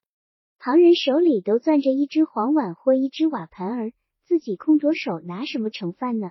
[0.58, 3.92] 旁人手里都攥着一只黄碗或一只瓦盆儿，
[4.24, 6.30] 自己空着手拿什么盛饭呢？”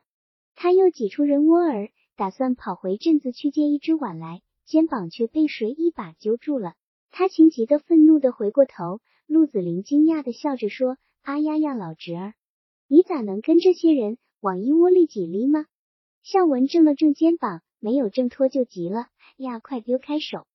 [0.60, 6.74] 他又挤出人窝儿，打算跑回镇子去借一只碗来，肩膀却被谁一把揪住了。
[7.12, 12.34] 他情急的、愤怒的回过头，陆子霖惊讶的笑着说：“啊呀呀，老侄儿！”
[12.90, 15.68] 你咋能跟这些人往一窝里挤哩吗？
[16.24, 19.60] 孝文正了正肩膀，没有挣脱就急了呀！
[19.60, 20.48] 快丢开手！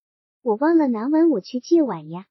[0.43, 2.27] 我忘了拿碗，我去借碗呀！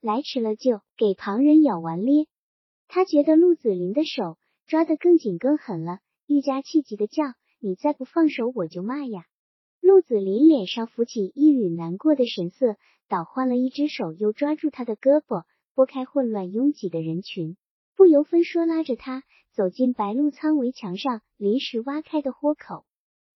[0.00, 2.26] 来迟了就给旁人舀完咧。
[2.88, 7.22] 他觉得陆子霖的手抓得更紧更狠了，愈加气急的叫
[7.62, 9.24] ：“你再不放手，我就骂呀！”
[9.80, 12.76] 陆子霖脸上浮起一缕难过的神色，
[13.08, 15.44] 倒换了一只手，又抓住他的胳膊，
[15.74, 17.56] 拨开混乱拥挤的人群，
[17.96, 19.22] 不由分说拉着他。
[19.52, 22.86] 走进白鹿仓围墙上临时挖开的豁口，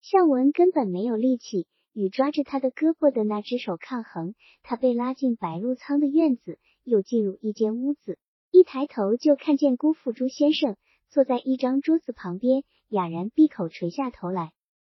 [0.00, 4.34] 孝文根本没有力气与抓着他的胳膊的那只手抗衡。
[4.62, 8.18] 他被拉进白鹿仓的院子，又进入一间屋子，
[8.50, 10.76] 一抬头就看见姑父朱先生
[11.10, 14.53] 坐在一张桌子旁边，哑然闭口垂下头来。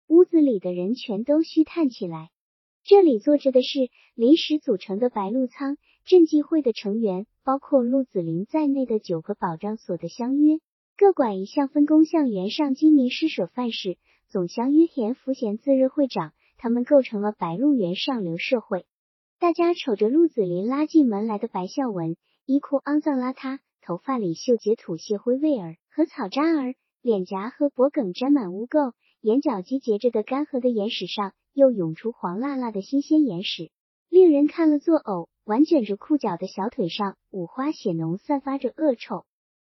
[0.07, 2.29] 屋子里的人全都虚叹起来。
[2.83, 10.59] 这里坐着的是临时组成的白鹿仓赈济会的成员，包括陆子霖在内的九个保障所的乡约。
[10.97, 13.97] 各管一项分工，向原上金民施舍范式，
[14.27, 18.85] 总乡约田福贤自任会长，他们构成了白鹿原上流社会。
[19.39, 33.71] 大家瞅着陆子霖拉进门来的白孝文，衣裤肮脏邋遢，头发里嗅结土屑灰味儿和草渣儿，脸颊和脖梗沾满污垢，眼角积结着的干涸的眼屎上又涌出黄辣辣的新鲜眼屎，
[34.09, 35.27] 令人看了作呕。
[35.45, 39.25] 挽卷着裤脚的小腿上五花血浓，散发着恶臭。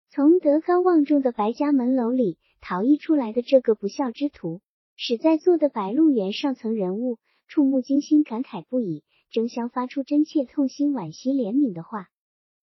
[0.09, 4.59] 从德高望重的白家门楼里逃逸出来的这个不孝之徒，
[4.97, 12.07] 使在座的白鹿原上层人物触目惊心，感慨不已，争相发出真切痛心、惋惜怜悯的话。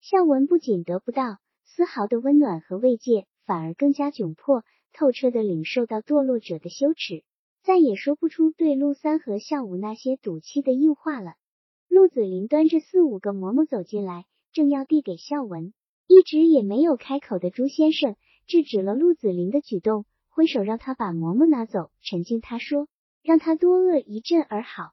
[0.02, 7.22] 孝文不仅得不到丝毫的温暖和慰藉，反而更加窘迫，透彻的领受到堕落者的羞耻，
[7.62, 11.34] 再也说不出对陆三和孝武那些赌气的硬话了。
[11.88, 15.72] 陆子霖端着四五个馍馍走进来，正要递给孝文。
[16.08, 21.90] 一直也没有开口的朱先生制止了陆子霖的举动，挥手让他把馍馍拿走。
[22.02, 22.88] 陈静他说，
[23.22, 24.90] 让他多饿一阵儿好。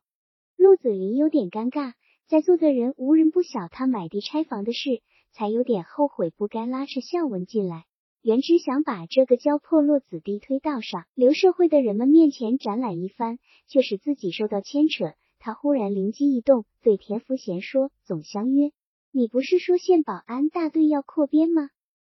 [0.57, 1.93] 陆子霖有点尴尬，
[2.27, 7.85] 在座的人无人不晓他买地拆房的事，才有点后悔不该拉着孝文进来。
[8.23, 15.11] 原只想把这个娇破落子弟推到上流社会的人们面前展览一番，却使自己受到牵扯。
[15.39, 18.71] 他忽然灵机一动，对田福贤说：“总相约，
[19.11, 21.67] 你不是说县保安大队要扩编吗？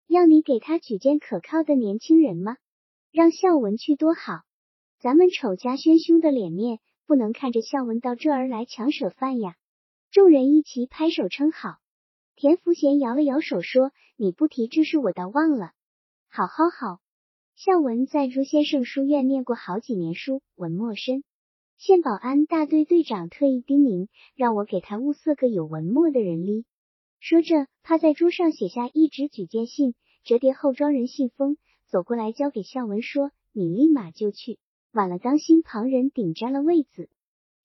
[0.05, 2.57] 要你给他举荐可靠的年轻人吗？
[3.11, 4.41] 让孝文去多好，
[4.99, 9.55] 咱们丑家轩兄的脸面不能看着孝文到这儿来抢舍饭呀！”
[10.13, 11.77] 众人一齐拍手称好。
[12.35, 15.71] 田福贤摇了摇手说：“你不提这事，我倒忘了。”
[16.35, 16.99] 好好好，
[17.55, 21.23] 孝文在朱先生书院念过好几年书，文墨深。
[21.77, 26.65] 县保安大队队长特意叮咛，让我给他物色个有文墨的人哩。
[27.21, 29.95] 说着，他在桌上写下一纸举荐信，
[30.25, 31.55] 折叠后装人信封，
[31.87, 34.59] 走过来交给孝文，说：“你立马就去，
[34.91, 37.09] 晚了当心旁人顶占了位子。”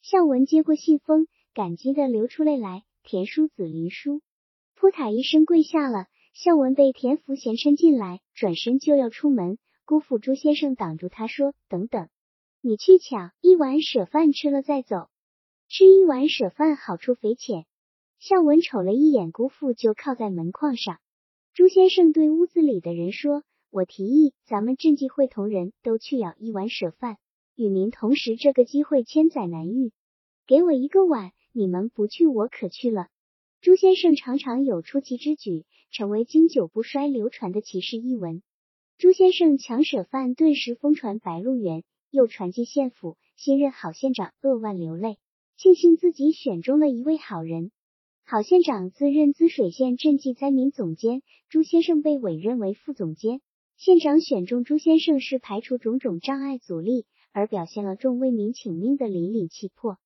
[0.00, 2.85] 孝文接过信封，感激的流出泪来。
[3.02, 4.20] 田叔子林叔，
[4.76, 6.06] 扑塔一声跪下了。
[6.33, 12.09] 孝文被田福贤搀进来，转身就要出门，姑父朱先生挡住他说：“等等，
[12.62, 15.09] 你去抢一碗舍饭吃了再走。
[15.69, 17.66] 吃一碗舍饭好处匪浅。”
[18.19, 20.99] 孝文瞅了一眼姑父，就靠在门框上。
[21.53, 27.16] 朱先生对屋子里的人说：“我提议，咱们赈济会同仁都去舀一碗舍饭，
[27.55, 29.93] 与民同时，这个机会千载难遇。
[30.47, 33.09] 给我一个碗，你们不去，我可去了。”
[33.62, 38.42] 朱先生常常有出奇之举，成为经久不衰流传的奇事异闻。
[38.96, 43.18] 朱先生抢舍饭，顿时疯传白鹿原，又传进县府。
[43.37, 45.18] 新任好县长扼腕流泪，
[45.59, 47.70] 庆幸自己选中了一位好人。
[48.25, 51.20] 好县长自任滋水县赈济灾民总监，
[51.51, 53.42] 朱先生被委任为副总监。
[53.77, 59.99] 县长选中朱先生是排除种种障碍阻力，而表现了众为民请命的凛凛气魄。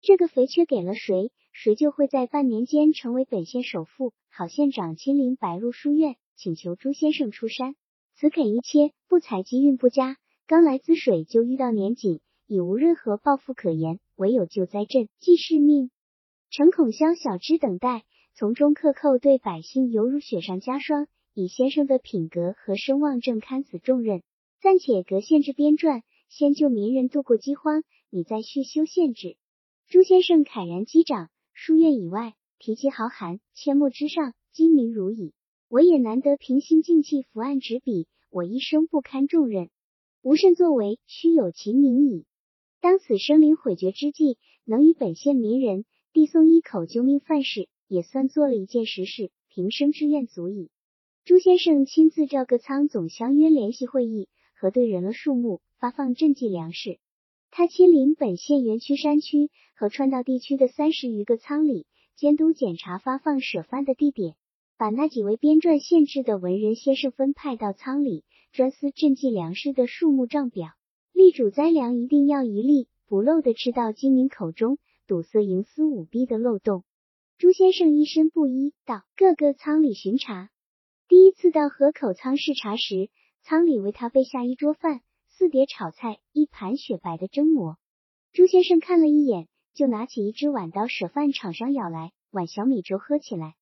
[0.00, 1.30] 这个肥缺给了谁？
[1.56, 4.12] 谁就会在半年间成为本县首富。
[4.28, 7.76] 郝县长亲临白鹿书院，请求朱先生出山，
[8.16, 10.16] 此肯一切，不才机运不佳，
[10.48, 15.92] 刚来滋水就遇到年景，已无任何抱负可言，唯有救灾赈济世命。
[16.50, 18.02] 诚恐宵小之等待，
[18.34, 21.06] 从中克扣对百姓犹如雪上加霜。
[21.34, 24.22] 以先生的品格和声望，正堪此重任，
[24.60, 29.36] 暂且革县制编撰，先救民人度过饥荒，你再续修县制。
[29.88, 31.30] 朱先生慨然击掌。
[31.66, 35.32] 书院以外，提及豪寒；阡陌之上，精明如蚁。
[35.70, 39.70] 我也难得平心静气伏案执笔，我一生不堪重任，
[40.20, 42.26] 无甚作为，须有其名矣。
[42.82, 50.68] 当此生灵毁绝之际，能与本县民人递送一口救命饭食，也算做了一件实事，平生之愿足矣。
[51.24, 56.98] 朱先生亲自召各仓总相约联席会议，核对人了数目，发放赈济粮食。
[57.50, 64.36] 他亲临本县园区山区和川道地区的三十余个仓里，监督检查发放舍饭的地点，
[64.78, 70.68] 把那几位编撰县制的文人先生分派到仓里，专司赈济粮食的数目账表，
[71.12, 76.84] 力主灾粮一定要一粒不漏的吃到饥民口中，堵塞营私舞弊的漏洞。
[77.36, 80.50] 朱先生一身布衣，到各个仓里巡查。
[81.08, 83.10] 第一次到河口仓视察时，
[83.42, 85.00] 仓里为他备下一桌饭。
[85.36, 87.76] 四碟炒菜，一盘雪白的蒸馍。
[88.32, 93.54] 朱先生看了一眼，就拿起一只碗到舍饭场上舀来碗小米粥喝起来。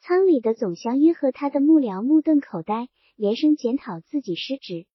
[0.00, 4.86] 仓里的总相约和他的幕僚目瞪口呆，连声检讨自己失职。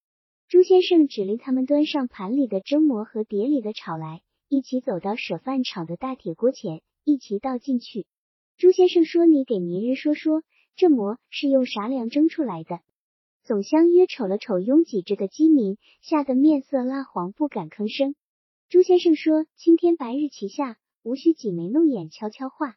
[0.47, 8.05] 朱先生指令他们端上盘里的蒸馍和碟里的炒来，一起走到舍饭场的大铁锅前，一起倒进去。
[8.57, 10.43] 朱先生说：“你给民人说说，
[10.75, 12.79] 这馍是用啥粮蒸出来的？”
[13.41, 18.13] 总相约瞅了瞅拥挤着的饥民，吓得面色蜡黄，不敢吭声。
[18.69, 22.75] 朱先生说：“青天白日旗下，无需挤眉弄眼悄悄话。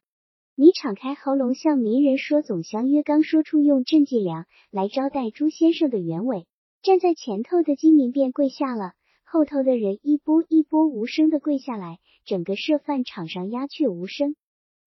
[0.55, 6.46] 你敞开喉咙向民人说。”总相约刚说出用赈济粮来招待朱先生的原委，
[6.81, 14.35] 站在前头的饥民便跪下了，后头的人一波一波无声的跪下来，整个设饭场上鸦雀无声。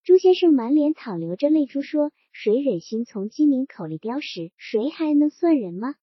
[0.02, 4.50] 朱先生满脸淌流着泪珠说：“谁忍心从饥民口里叼食？
[4.56, 5.94] 谁还能算人吗？”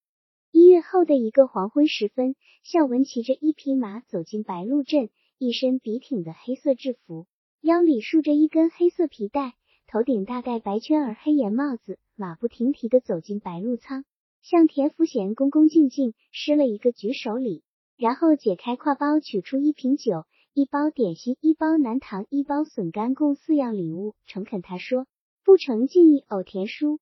[0.56, 7.26] 一月后的一个黄昏时分，孝文骑着一匹马走进白鹿镇，一身笔挺的黑色制服，
[7.60, 9.56] 腰里束着一根黑色皮带，
[9.88, 14.06] 头顶大戴白圈儿黑檐帽子，马不停蹄的走进白鹿仓，
[14.44, 17.64] 向田福贤恭恭敬敬施了一个举手礼，
[17.98, 20.26] 然后解开挎包，取出一瓶酒。
[20.54, 24.14] 一包点心，一包南糖，一包笋干，共四样礼物。
[24.28, 25.08] 诚恳他说
[25.44, 27.00] ：“不成敬意，偶田叔。”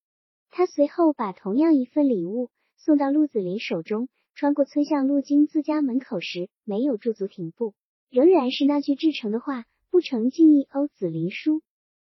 [0.51, 2.49] 他随后把同样一份礼物
[2.84, 4.09] 送到陆子霖手中。
[4.34, 7.75] 穿过村巷路经自家门口时，没有驻足停步，
[8.09, 11.61] 仍然是那句至诚的话：“不成敬意，欧子霖叔。”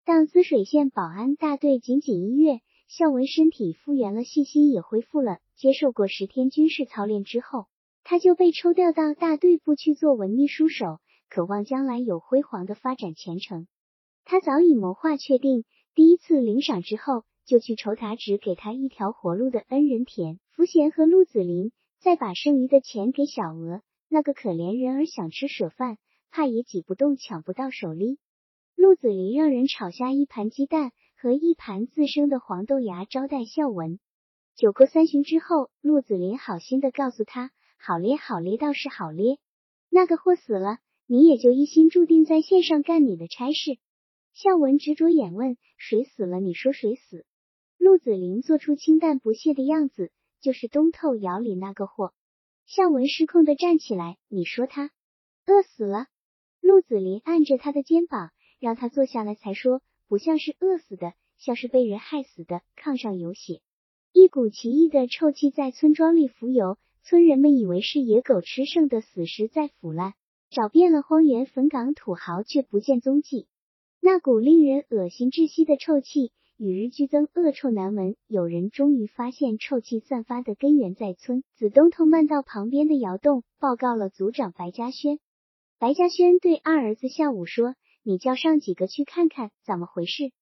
[0.04, 5.38] 当滋水县保安大队仅仅一月，孝文身体复原了，信心也恢复了。
[5.56, 7.66] 接受过十天军事操练之后，
[8.04, 13.66] 他就被抽调到大队部去做文秘书手，渴望将来有辉煌的发展前程。
[14.24, 15.64] 他早已谋划确定，
[15.94, 21.72] 第一次领赏之后，就去筹他只给他一条活路的恩人田福贤和陆子霖。
[21.98, 25.98] 再把剩余的钱给小娥，那个可怜人儿想吃舍饭，
[26.30, 28.18] 怕也挤不动，抢不到手里。
[28.76, 33.98] 陆子霖让人炒下一盘鸡蛋和一盘自生的黄豆芽招待孝文。
[34.54, 39.38] 酒过三巡之后，陆子霖好心的告诉他：“好咧，好咧，倒是好咧。
[39.90, 43.78] 那个货死了，你也就一心注定在线上干你的差事。”
[44.32, 46.40] 孝文执着眼问：“谁死了？
[46.40, 47.26] 你说谁死？”
[47.80, 50.12] 陆子霖做出清淡不屑的样子。
[50.42, 52.14] 就是东透窑里那个货，
[52.64, 54.90] 孝文失控的站起来，你说他
[55.44, 56.06] 饿死了？
[56.62, 62.62] 陆子霖按着他的肩膀，让他坐下来，才说不像是饿死的，像是被人害死的。
[62.74, 63.60] 炕上有血，
[64.14, 70.14] 一股奇异的臭气在村庄里浮游，村人们以为是野狗吃剩的死尸在腐烂，
[70.48, 73.46] 找遍了荒原坟岗土豪，却不见踪迹。
[74.00, 76.32] 那股令人恶心窒息的臭气。
[76.62, 78.16] 与日俱增，恶臭难闻。
[78.26, 85.18] 有人终于发现臭气散发的根源在村子东头漫道旁边的窑洞，报告了族长白嘉轩。
[85.78, 90.32] 白嘉轩对二儿子孝武说：“你叫上几个去看看，怎么回事？”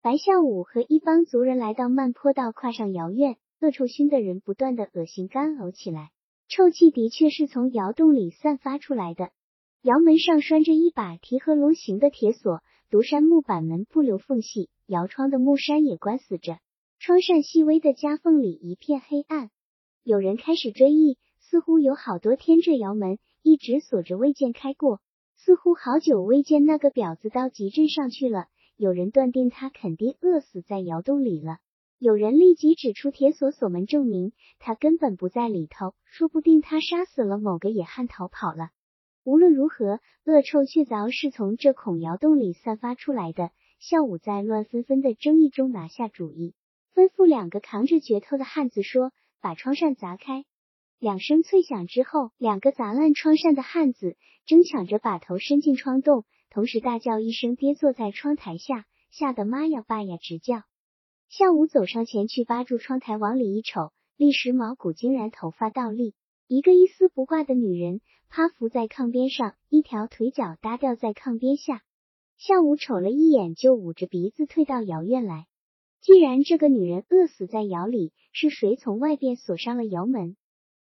[0.00, 6.08] 白孝武和一帮族人来到漫坡道，跨上窑院，恶臭熏的人不断的恶心干呕起来。
[6.48, 9.28] 臭气的确是从窑洞里散发出来的。
[9.82, 14.70] 窑门上拴着一把提和龙形的铁锁，独山木板门不留缝隙。
[14.86, 16.58] 窑窗的木栓也关死着，
[17.00, 19.50] 窗扇细微的夹缝里一片黑暗。
[20.04, 25.00] 有人开始追忆，似乎有好多天这窑门一直锁着未见开过，
[25.36, 28.46] 似乎好久未见那个婊子到集镇上去了。
[28.76, 31.58] 有人断定他肯定饿死在窑洞里了。
[31.98, 38.68] 有人立即指出铁锁锁门，证明他根本不在里头，说不定他杀死了某个野汉逃跑了。
[39.24, 43.50] 无论如何，恶臭确凿是从这孔窑洞里散发出来的。
[43.78, 46.54] 孝武在乱纷纷的争议中拿下主意，
[46.94, 50.44] 吩咐两个扛着镢头的汉子说：“把窗扇砸开。”
[50.98, 54.16] 两声脆响之后，两个砸烂窗扇的汉子
[54.46, 60.62] 争抢着把头伸进窗洞，同时大叫一声，跌坐在窗台下，吓得妈呀爸呀直叫。
[61.28, 66.14] 孝武走上前去扒住窗台，往里一瞅，立时毛骨惊然，头发倒立，
[66.48, 68.00] 一个一丝不挂的女人
[68.30, 71.82] 趴伏在炕边上，一条腿脚搭吊在炕边下。
[72.38, 75.46] 孝武瞅了一眼，就捂着鼻子退到窑院来。
[76.02, 80.36] 既然这个女人饿死在窑里，是谁从外边锁上了窑门？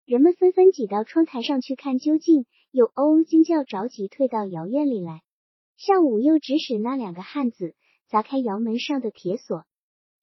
[0.04, 5.22] 人们纷纷挤到窗台上去看究竟，又嗷嗷惊叫，着急退到窑院里来。
[5.78, 7.76] 孝武又指使那两个汉子
[8.08, 9.64] 砸开窑门上的铁锁，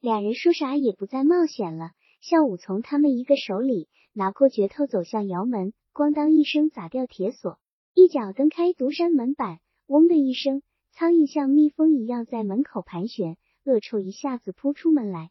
[0.01, 1.93] 俩人说啥也不再冒险了。
[2.21, 7.59] 孝武从他们一个手里拿过镢头，走向窑门，咣当一声砸掉铁锁，
[7.95, 10.63] 一脚蹬开独山门板，嗡的一声。
[11.01, 15.31] 苍蝇像蜜蜂一样在门口盘旋，恶臭一下子扑出门来。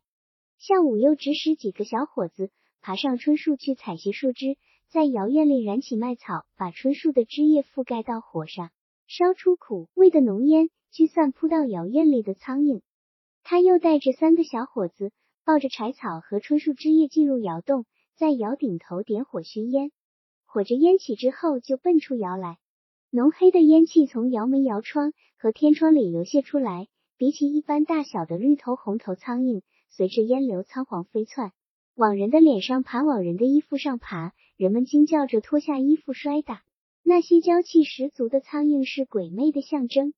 [0.58, 2.50] 下午又指使几个小伙子
[2.82, 4.58] 爬上椿树去采些树枝，
[4.88, 8.72] 在窑院里燃起麦草，把椿树的枝叶覆盖到火上，
[9.06, 12.82] 烧出苦味的浓烟，驱散扑到窑院里的苍蝇。
[13.44, 15.12] 他又带着三个小伙子，
[15.46, 19.92] 抱着柴草和椿树枝叶进入窑洞，在窑顶头点火熏烟。
[20.48, 22.58] 火着烟起之后，就奔出窑来。
[23.12, 31.54] 浓黑的烟气从窑门、窑窗和天窗里流泻出来，比起一般大小的绿头、红头苍蝇，随着烟流仓皇飞窜，
[31.96, 34.34] 往人的脸上爬，往人的衣服上爬。
[34.58, 36.62] 人们惊叫着脱下衣服摔打。
[37.04, 40.14] 那些娇气十足的苍蝇是鬼魅的象征。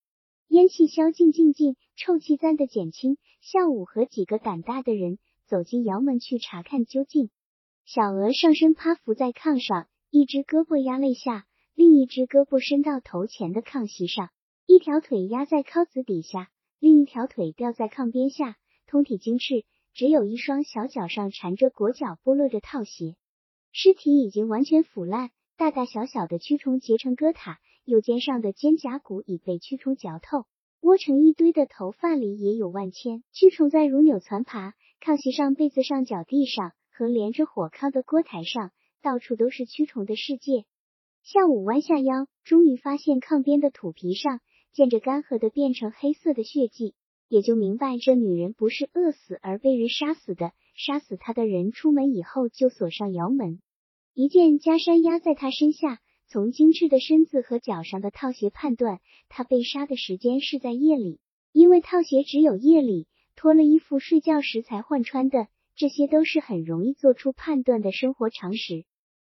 [0.48, 3.18] 烟气消尽，静静，臭气暂的减轻。
[3.42, 7.30] 孝武和几个胆大的人走进窑门去查看究竟。
[7.86, 11.46] 小娥上身趴伏在炕上，一只胳膊压肋下。
[11.76, 14.32] 另一只胳膊伸到头前的炕席上，
[14.74, 16.50] 一条腿压在靠子底下，
[16.80, 18.56] 另一条腿吊在炕边下，
[18.88, 23.18] 通体精赤，只有一双小脚上缠着裹脚剥落着套鞋。
[23.74, 30.46] 尸体已经完全腐烂，大大小小的蛆虫结成疙瘩，右肩上的肩胛骨已被蛆虫嚼透，
[30.80, 34.74] 窝成一堆的头发里也有万千蛆虫在如扭攒爬。
[35.02, 40.64] 炕席上、被子上、脚地上和连着火炕的锅台上，到处都是蛆虫的世界。
[41.24, 44.40] 下午弯下腰，终于发现炕边的土皮上
[44.74, 46.96] 见着干涸的变成黑色的血迹，
[47.28, 53.62] 也就明白这女人不是饿死而被人杀死的，杀死他的人出门以后就锁上窑门，
[54.14, 56.00] 一件袈裟压在他身下。
[56.28, 61.20] 从精致的身子和脚上的套鞋判断，他被杀的时间是在夜里，
[61.52, 63.06] 因为套鞋只有夜里
[63.36, 65.50] 脱了衣服睡觉时才换穿的。
[65.76, 68.86] 这些都是很容易做出判断的生活常识。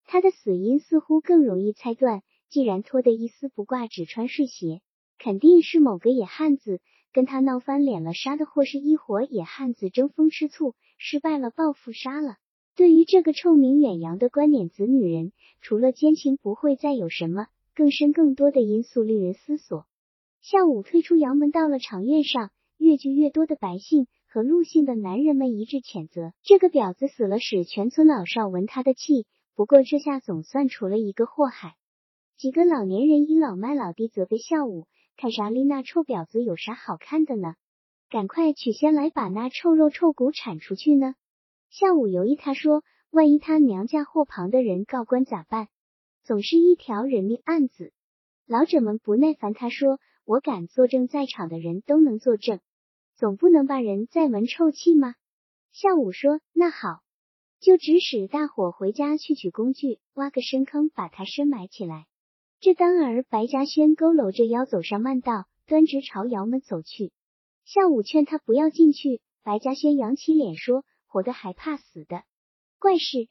[0.06, 4.82] 他的死因似乎更容易猜断，既然脱得一丝不挂，只穿睡鞋，
[5.20, 6.80] 肯定是某个野汉子
[7.12, 12.36] 跟他闹翻脸了，杀的，或是一伙野汉子争风吃醋，失败了，报复杀了。
[12.76, 19.86] 对于这个臭名远扬的观点子女人，除了奸情，不会再有什么更深更多的因素令人思索。
[20.42, 29.26] 下午退出窑门，到了场院上，越聚越多的百姓和陆姓的男人们一致谴责这个婊子死了，使全村老少闻他的气。
[29.56, 31.74] 不过这下总算除了一个祸害。
[32.38, 34.86] 几个老年人倚老卖老地责备孝武
[35.18, 35.64] ：“看啥哩？
[35.64, 37.56] 那臭婊子有啥好看的呢？
[38.08, 41.16] 赶快取仙来把那臭肉臭骨铲出去呢！”
[41.70, 45.68] 下午犹豫，他说：“万一他娘家或旁的人告官咋办？
[46.24, 47.92] 总是一条人命案子。”
[48.46, 52.60] 老者们不耐烦，他说：“我敢作证，在场的人都能作证，
[53.16, 55.16] 总不能把人再闻臭气吗？”
[55.74, 57.02] 下午说：“那好，
[57.60, 62.06] 就指使大伙回家去取工具，挖个深坑，把他深埋起来。”
[62.60, 67.12] 这当儿，白嘉轩佝偻着腰走上慢道，端直朝窑门走去。
[67.66, 70.84] 下午劝他不要进去，白嘉轩扬起脸说。
[71.10, 72.24] 活的还怕死的
[72.80, 73.28] 怪事。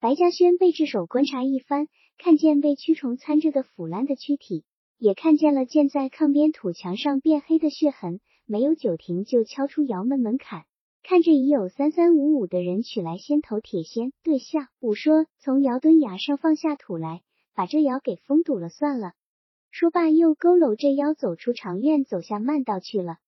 [0.00, 4.64] 白嘉轩被智手观察一番，看见被蛆虫掺着的腐烂的躯体，
[4.98, 8.20] 也看见了建在炕边土墙上变黑的血痕。
[8.46, 10.64] 没有久停，就敲出窑门门槛，
[11.02, 17.20] 看着已有三三五五的人取来先头铁锨，对夏武说：“从窑墩崖上放下土来，
[17.54, 19.12] 把这窑给封堵了算了。”
[19.70, 23.18] 说罢，又佝偻着腰走出长院，走下慢道去了。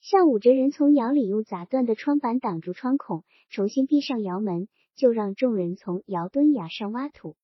[0.00, 7.34] 下午，这人从窑里用砸断的窗板挡住窗孔，重新闭上窑门，就让众人从窑墩崖上挖土。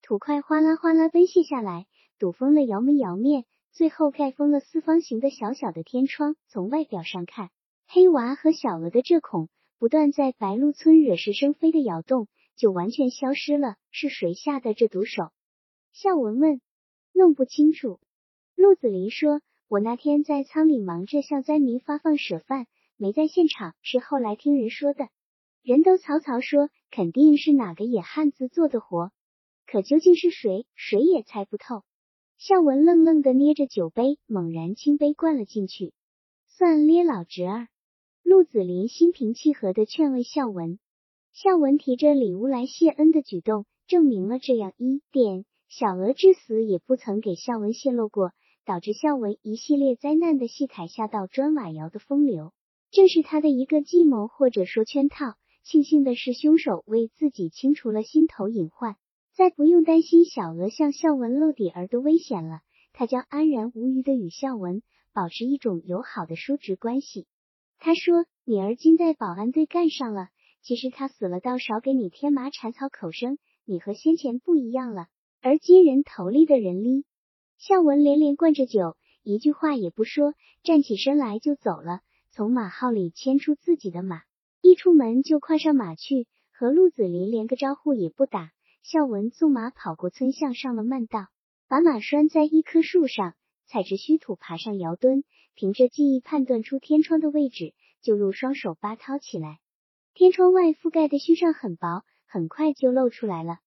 [0.00, 1.86] 土块哗啦哗啦奔泻下来，
[2.18, 6.34] 堵封了窑门窑面，最后盖封了四方形的小小的天窗。
[6.48, 7.50] 从外表上看，
[7.86, 12.26] 黑娃和小娥的这孔不断在白鹿村惹是生非的窑洞，
[12.56, 13.76] 就完全消失了。
[13.90, 15.30] 是谁下的这毒手？
[16.00, 16.60] 孝文问。
[17.12, 17.98] 弄不清楚。
[18.54, 19.40] 陆子霖说。
[19.66, 25.08] 我那天在仓里忙着向灾民发放舍饭，没在现场，是后来听人说的。
[25.60, 29.10] 人都嘈嘈说，肯定是哪个野汉子做的活，
[29.66, 31.82] 可究竟是谁，谁也猜不透。
[32.38, 35.92] 孝文愣愣的捏着酒杯，猛然倾杯灌了进去。
[36.46, 37.66] 算咧老侄儿，
[38.22, 40.78] 陆子霖心平气和的劝慰孝文。
[41.32, 48.32] 孝文提着礼物来谢恩的举动，证明了这样一点：小娥之死也不曾给孝文泄露过。
[48.64, 52.52] 导致孝文一系列灾难的戏台下到砖瓦窑的风流，
[52.90, 55.36] 正是他的一个计谋或者说圈套。
[55.64, 58.96] 庆幸的是，凶手为自己清除了心头隐患，
[59.32, 62.60] 再不用担心小娥向孝文露底儿的危险了。
[62.92, 64.82] 他将安然无虞的与孝文
[65.14, 67.26] 保持一种友好的叔侄关系。
[67.78, 70.28] 他说：“你儿今在保安队干上了，
[70.60, 73.38] 其实他死了倒少给你添麻缠草口声。
[73.64, 75.06] 你和先前不一样了，
[75.40, 77.04] 而今人头里的人哩。”
[77.58, 82.00] 孝文连连灌着酒，一句话也不说，站起身来就走了。
[82.30, 84.22] 从马号里牵出自己的马，
[84.62, 88.52] 一出门就跨上马去，和陆子霖连个招呼也不打。
[88.82, 91.26] 孝文纵马跑过村巷，上了慢道，
[91.66, 93.34] 把马拴在一棵树上，
[93.66, 95.24] 踩着虚土爬上窑墩，
[95.54, 99.58] 凭着记忆判断出天窗的位置，就用双手扒掏起来。
[100.14, 103.58] 天窗外覆盖的虚上很薄，很快就露出来了。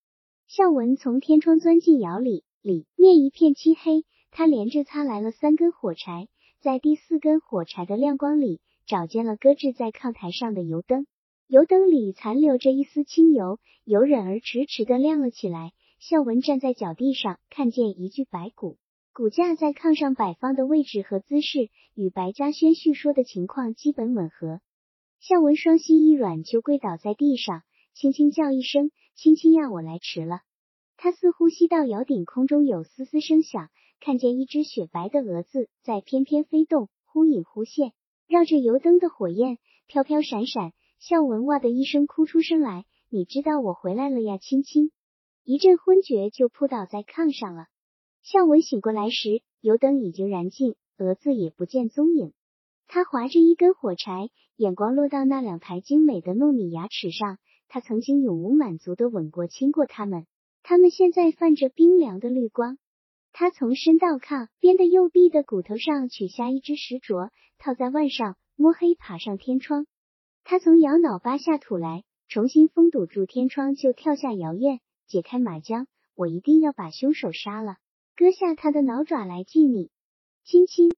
[0.54, 2.44] 孝文从天窗钻进窑里。
[2.60, 6.28] 里面一片漆黑，他连着擦来了三根火柴，
[6.60, 11.06] 在第四根火柴的亮光里，找见了搁置在炕台上的油灯。
[11.46, 15.72] 油灯里残留着一丝清油，油忍而迟迟的亮了起来。
[15.98, 18.76] 孝文站在脚地上，看见一具白骨，
[19.14, 24.60] 骨架在炕上摆放的位置和姿势与白嘉轩叙说的情况基本吻合。
[25.18, 27.62] 孝文双膝一软，就跪倒在地上，
[27.94, 30.40] 轻轻叫一声：“亲亲呀，我来迟了。”
[30.96, 33.70] 他似乎吸到窑顶空中有丝丝声响，
[34.00, 37.92] 看见一只雪白的蛾子在翩翩飞动，忽隐忽现，
[38.26, 40.72] 绕着油灯的火焰飘飘闪闪。
[40.98, 44.92] 孝文哇的一声哭出声来：“你知道我回来了呀，亲亲！”
[45.44, 47.66] 一阵昏厥，就扑倒在炕上了。
[48.22, 52.32] 孝文醒过来时，油灯已经燃尽，蛾子也不见踪影。
[52.86, 57.38] 他划着一根火柴，眼光落到那两排精美的糯米牙齿上，
[57.72, 60.26] 他曾经永无满足的吻过、亲过他们。
[60.62, 62.76] 他们现在泛着冰凉的绿光。
[63.32, 69.86] 他从身到炕边的右臂的骨头上取下一只石镯，套在腕上，摸黑爬上天窗。
[70.44, 75.86] 他从窑脑扒下土来，重新封堵住天窗，就跳下窑院，解开马缰。
[76.14, 77.76] 我一定要把凶手杀了，
[78.14, 79.90] 割下他的脑爪来祭你。
[80.44, 80.90] 亲亲。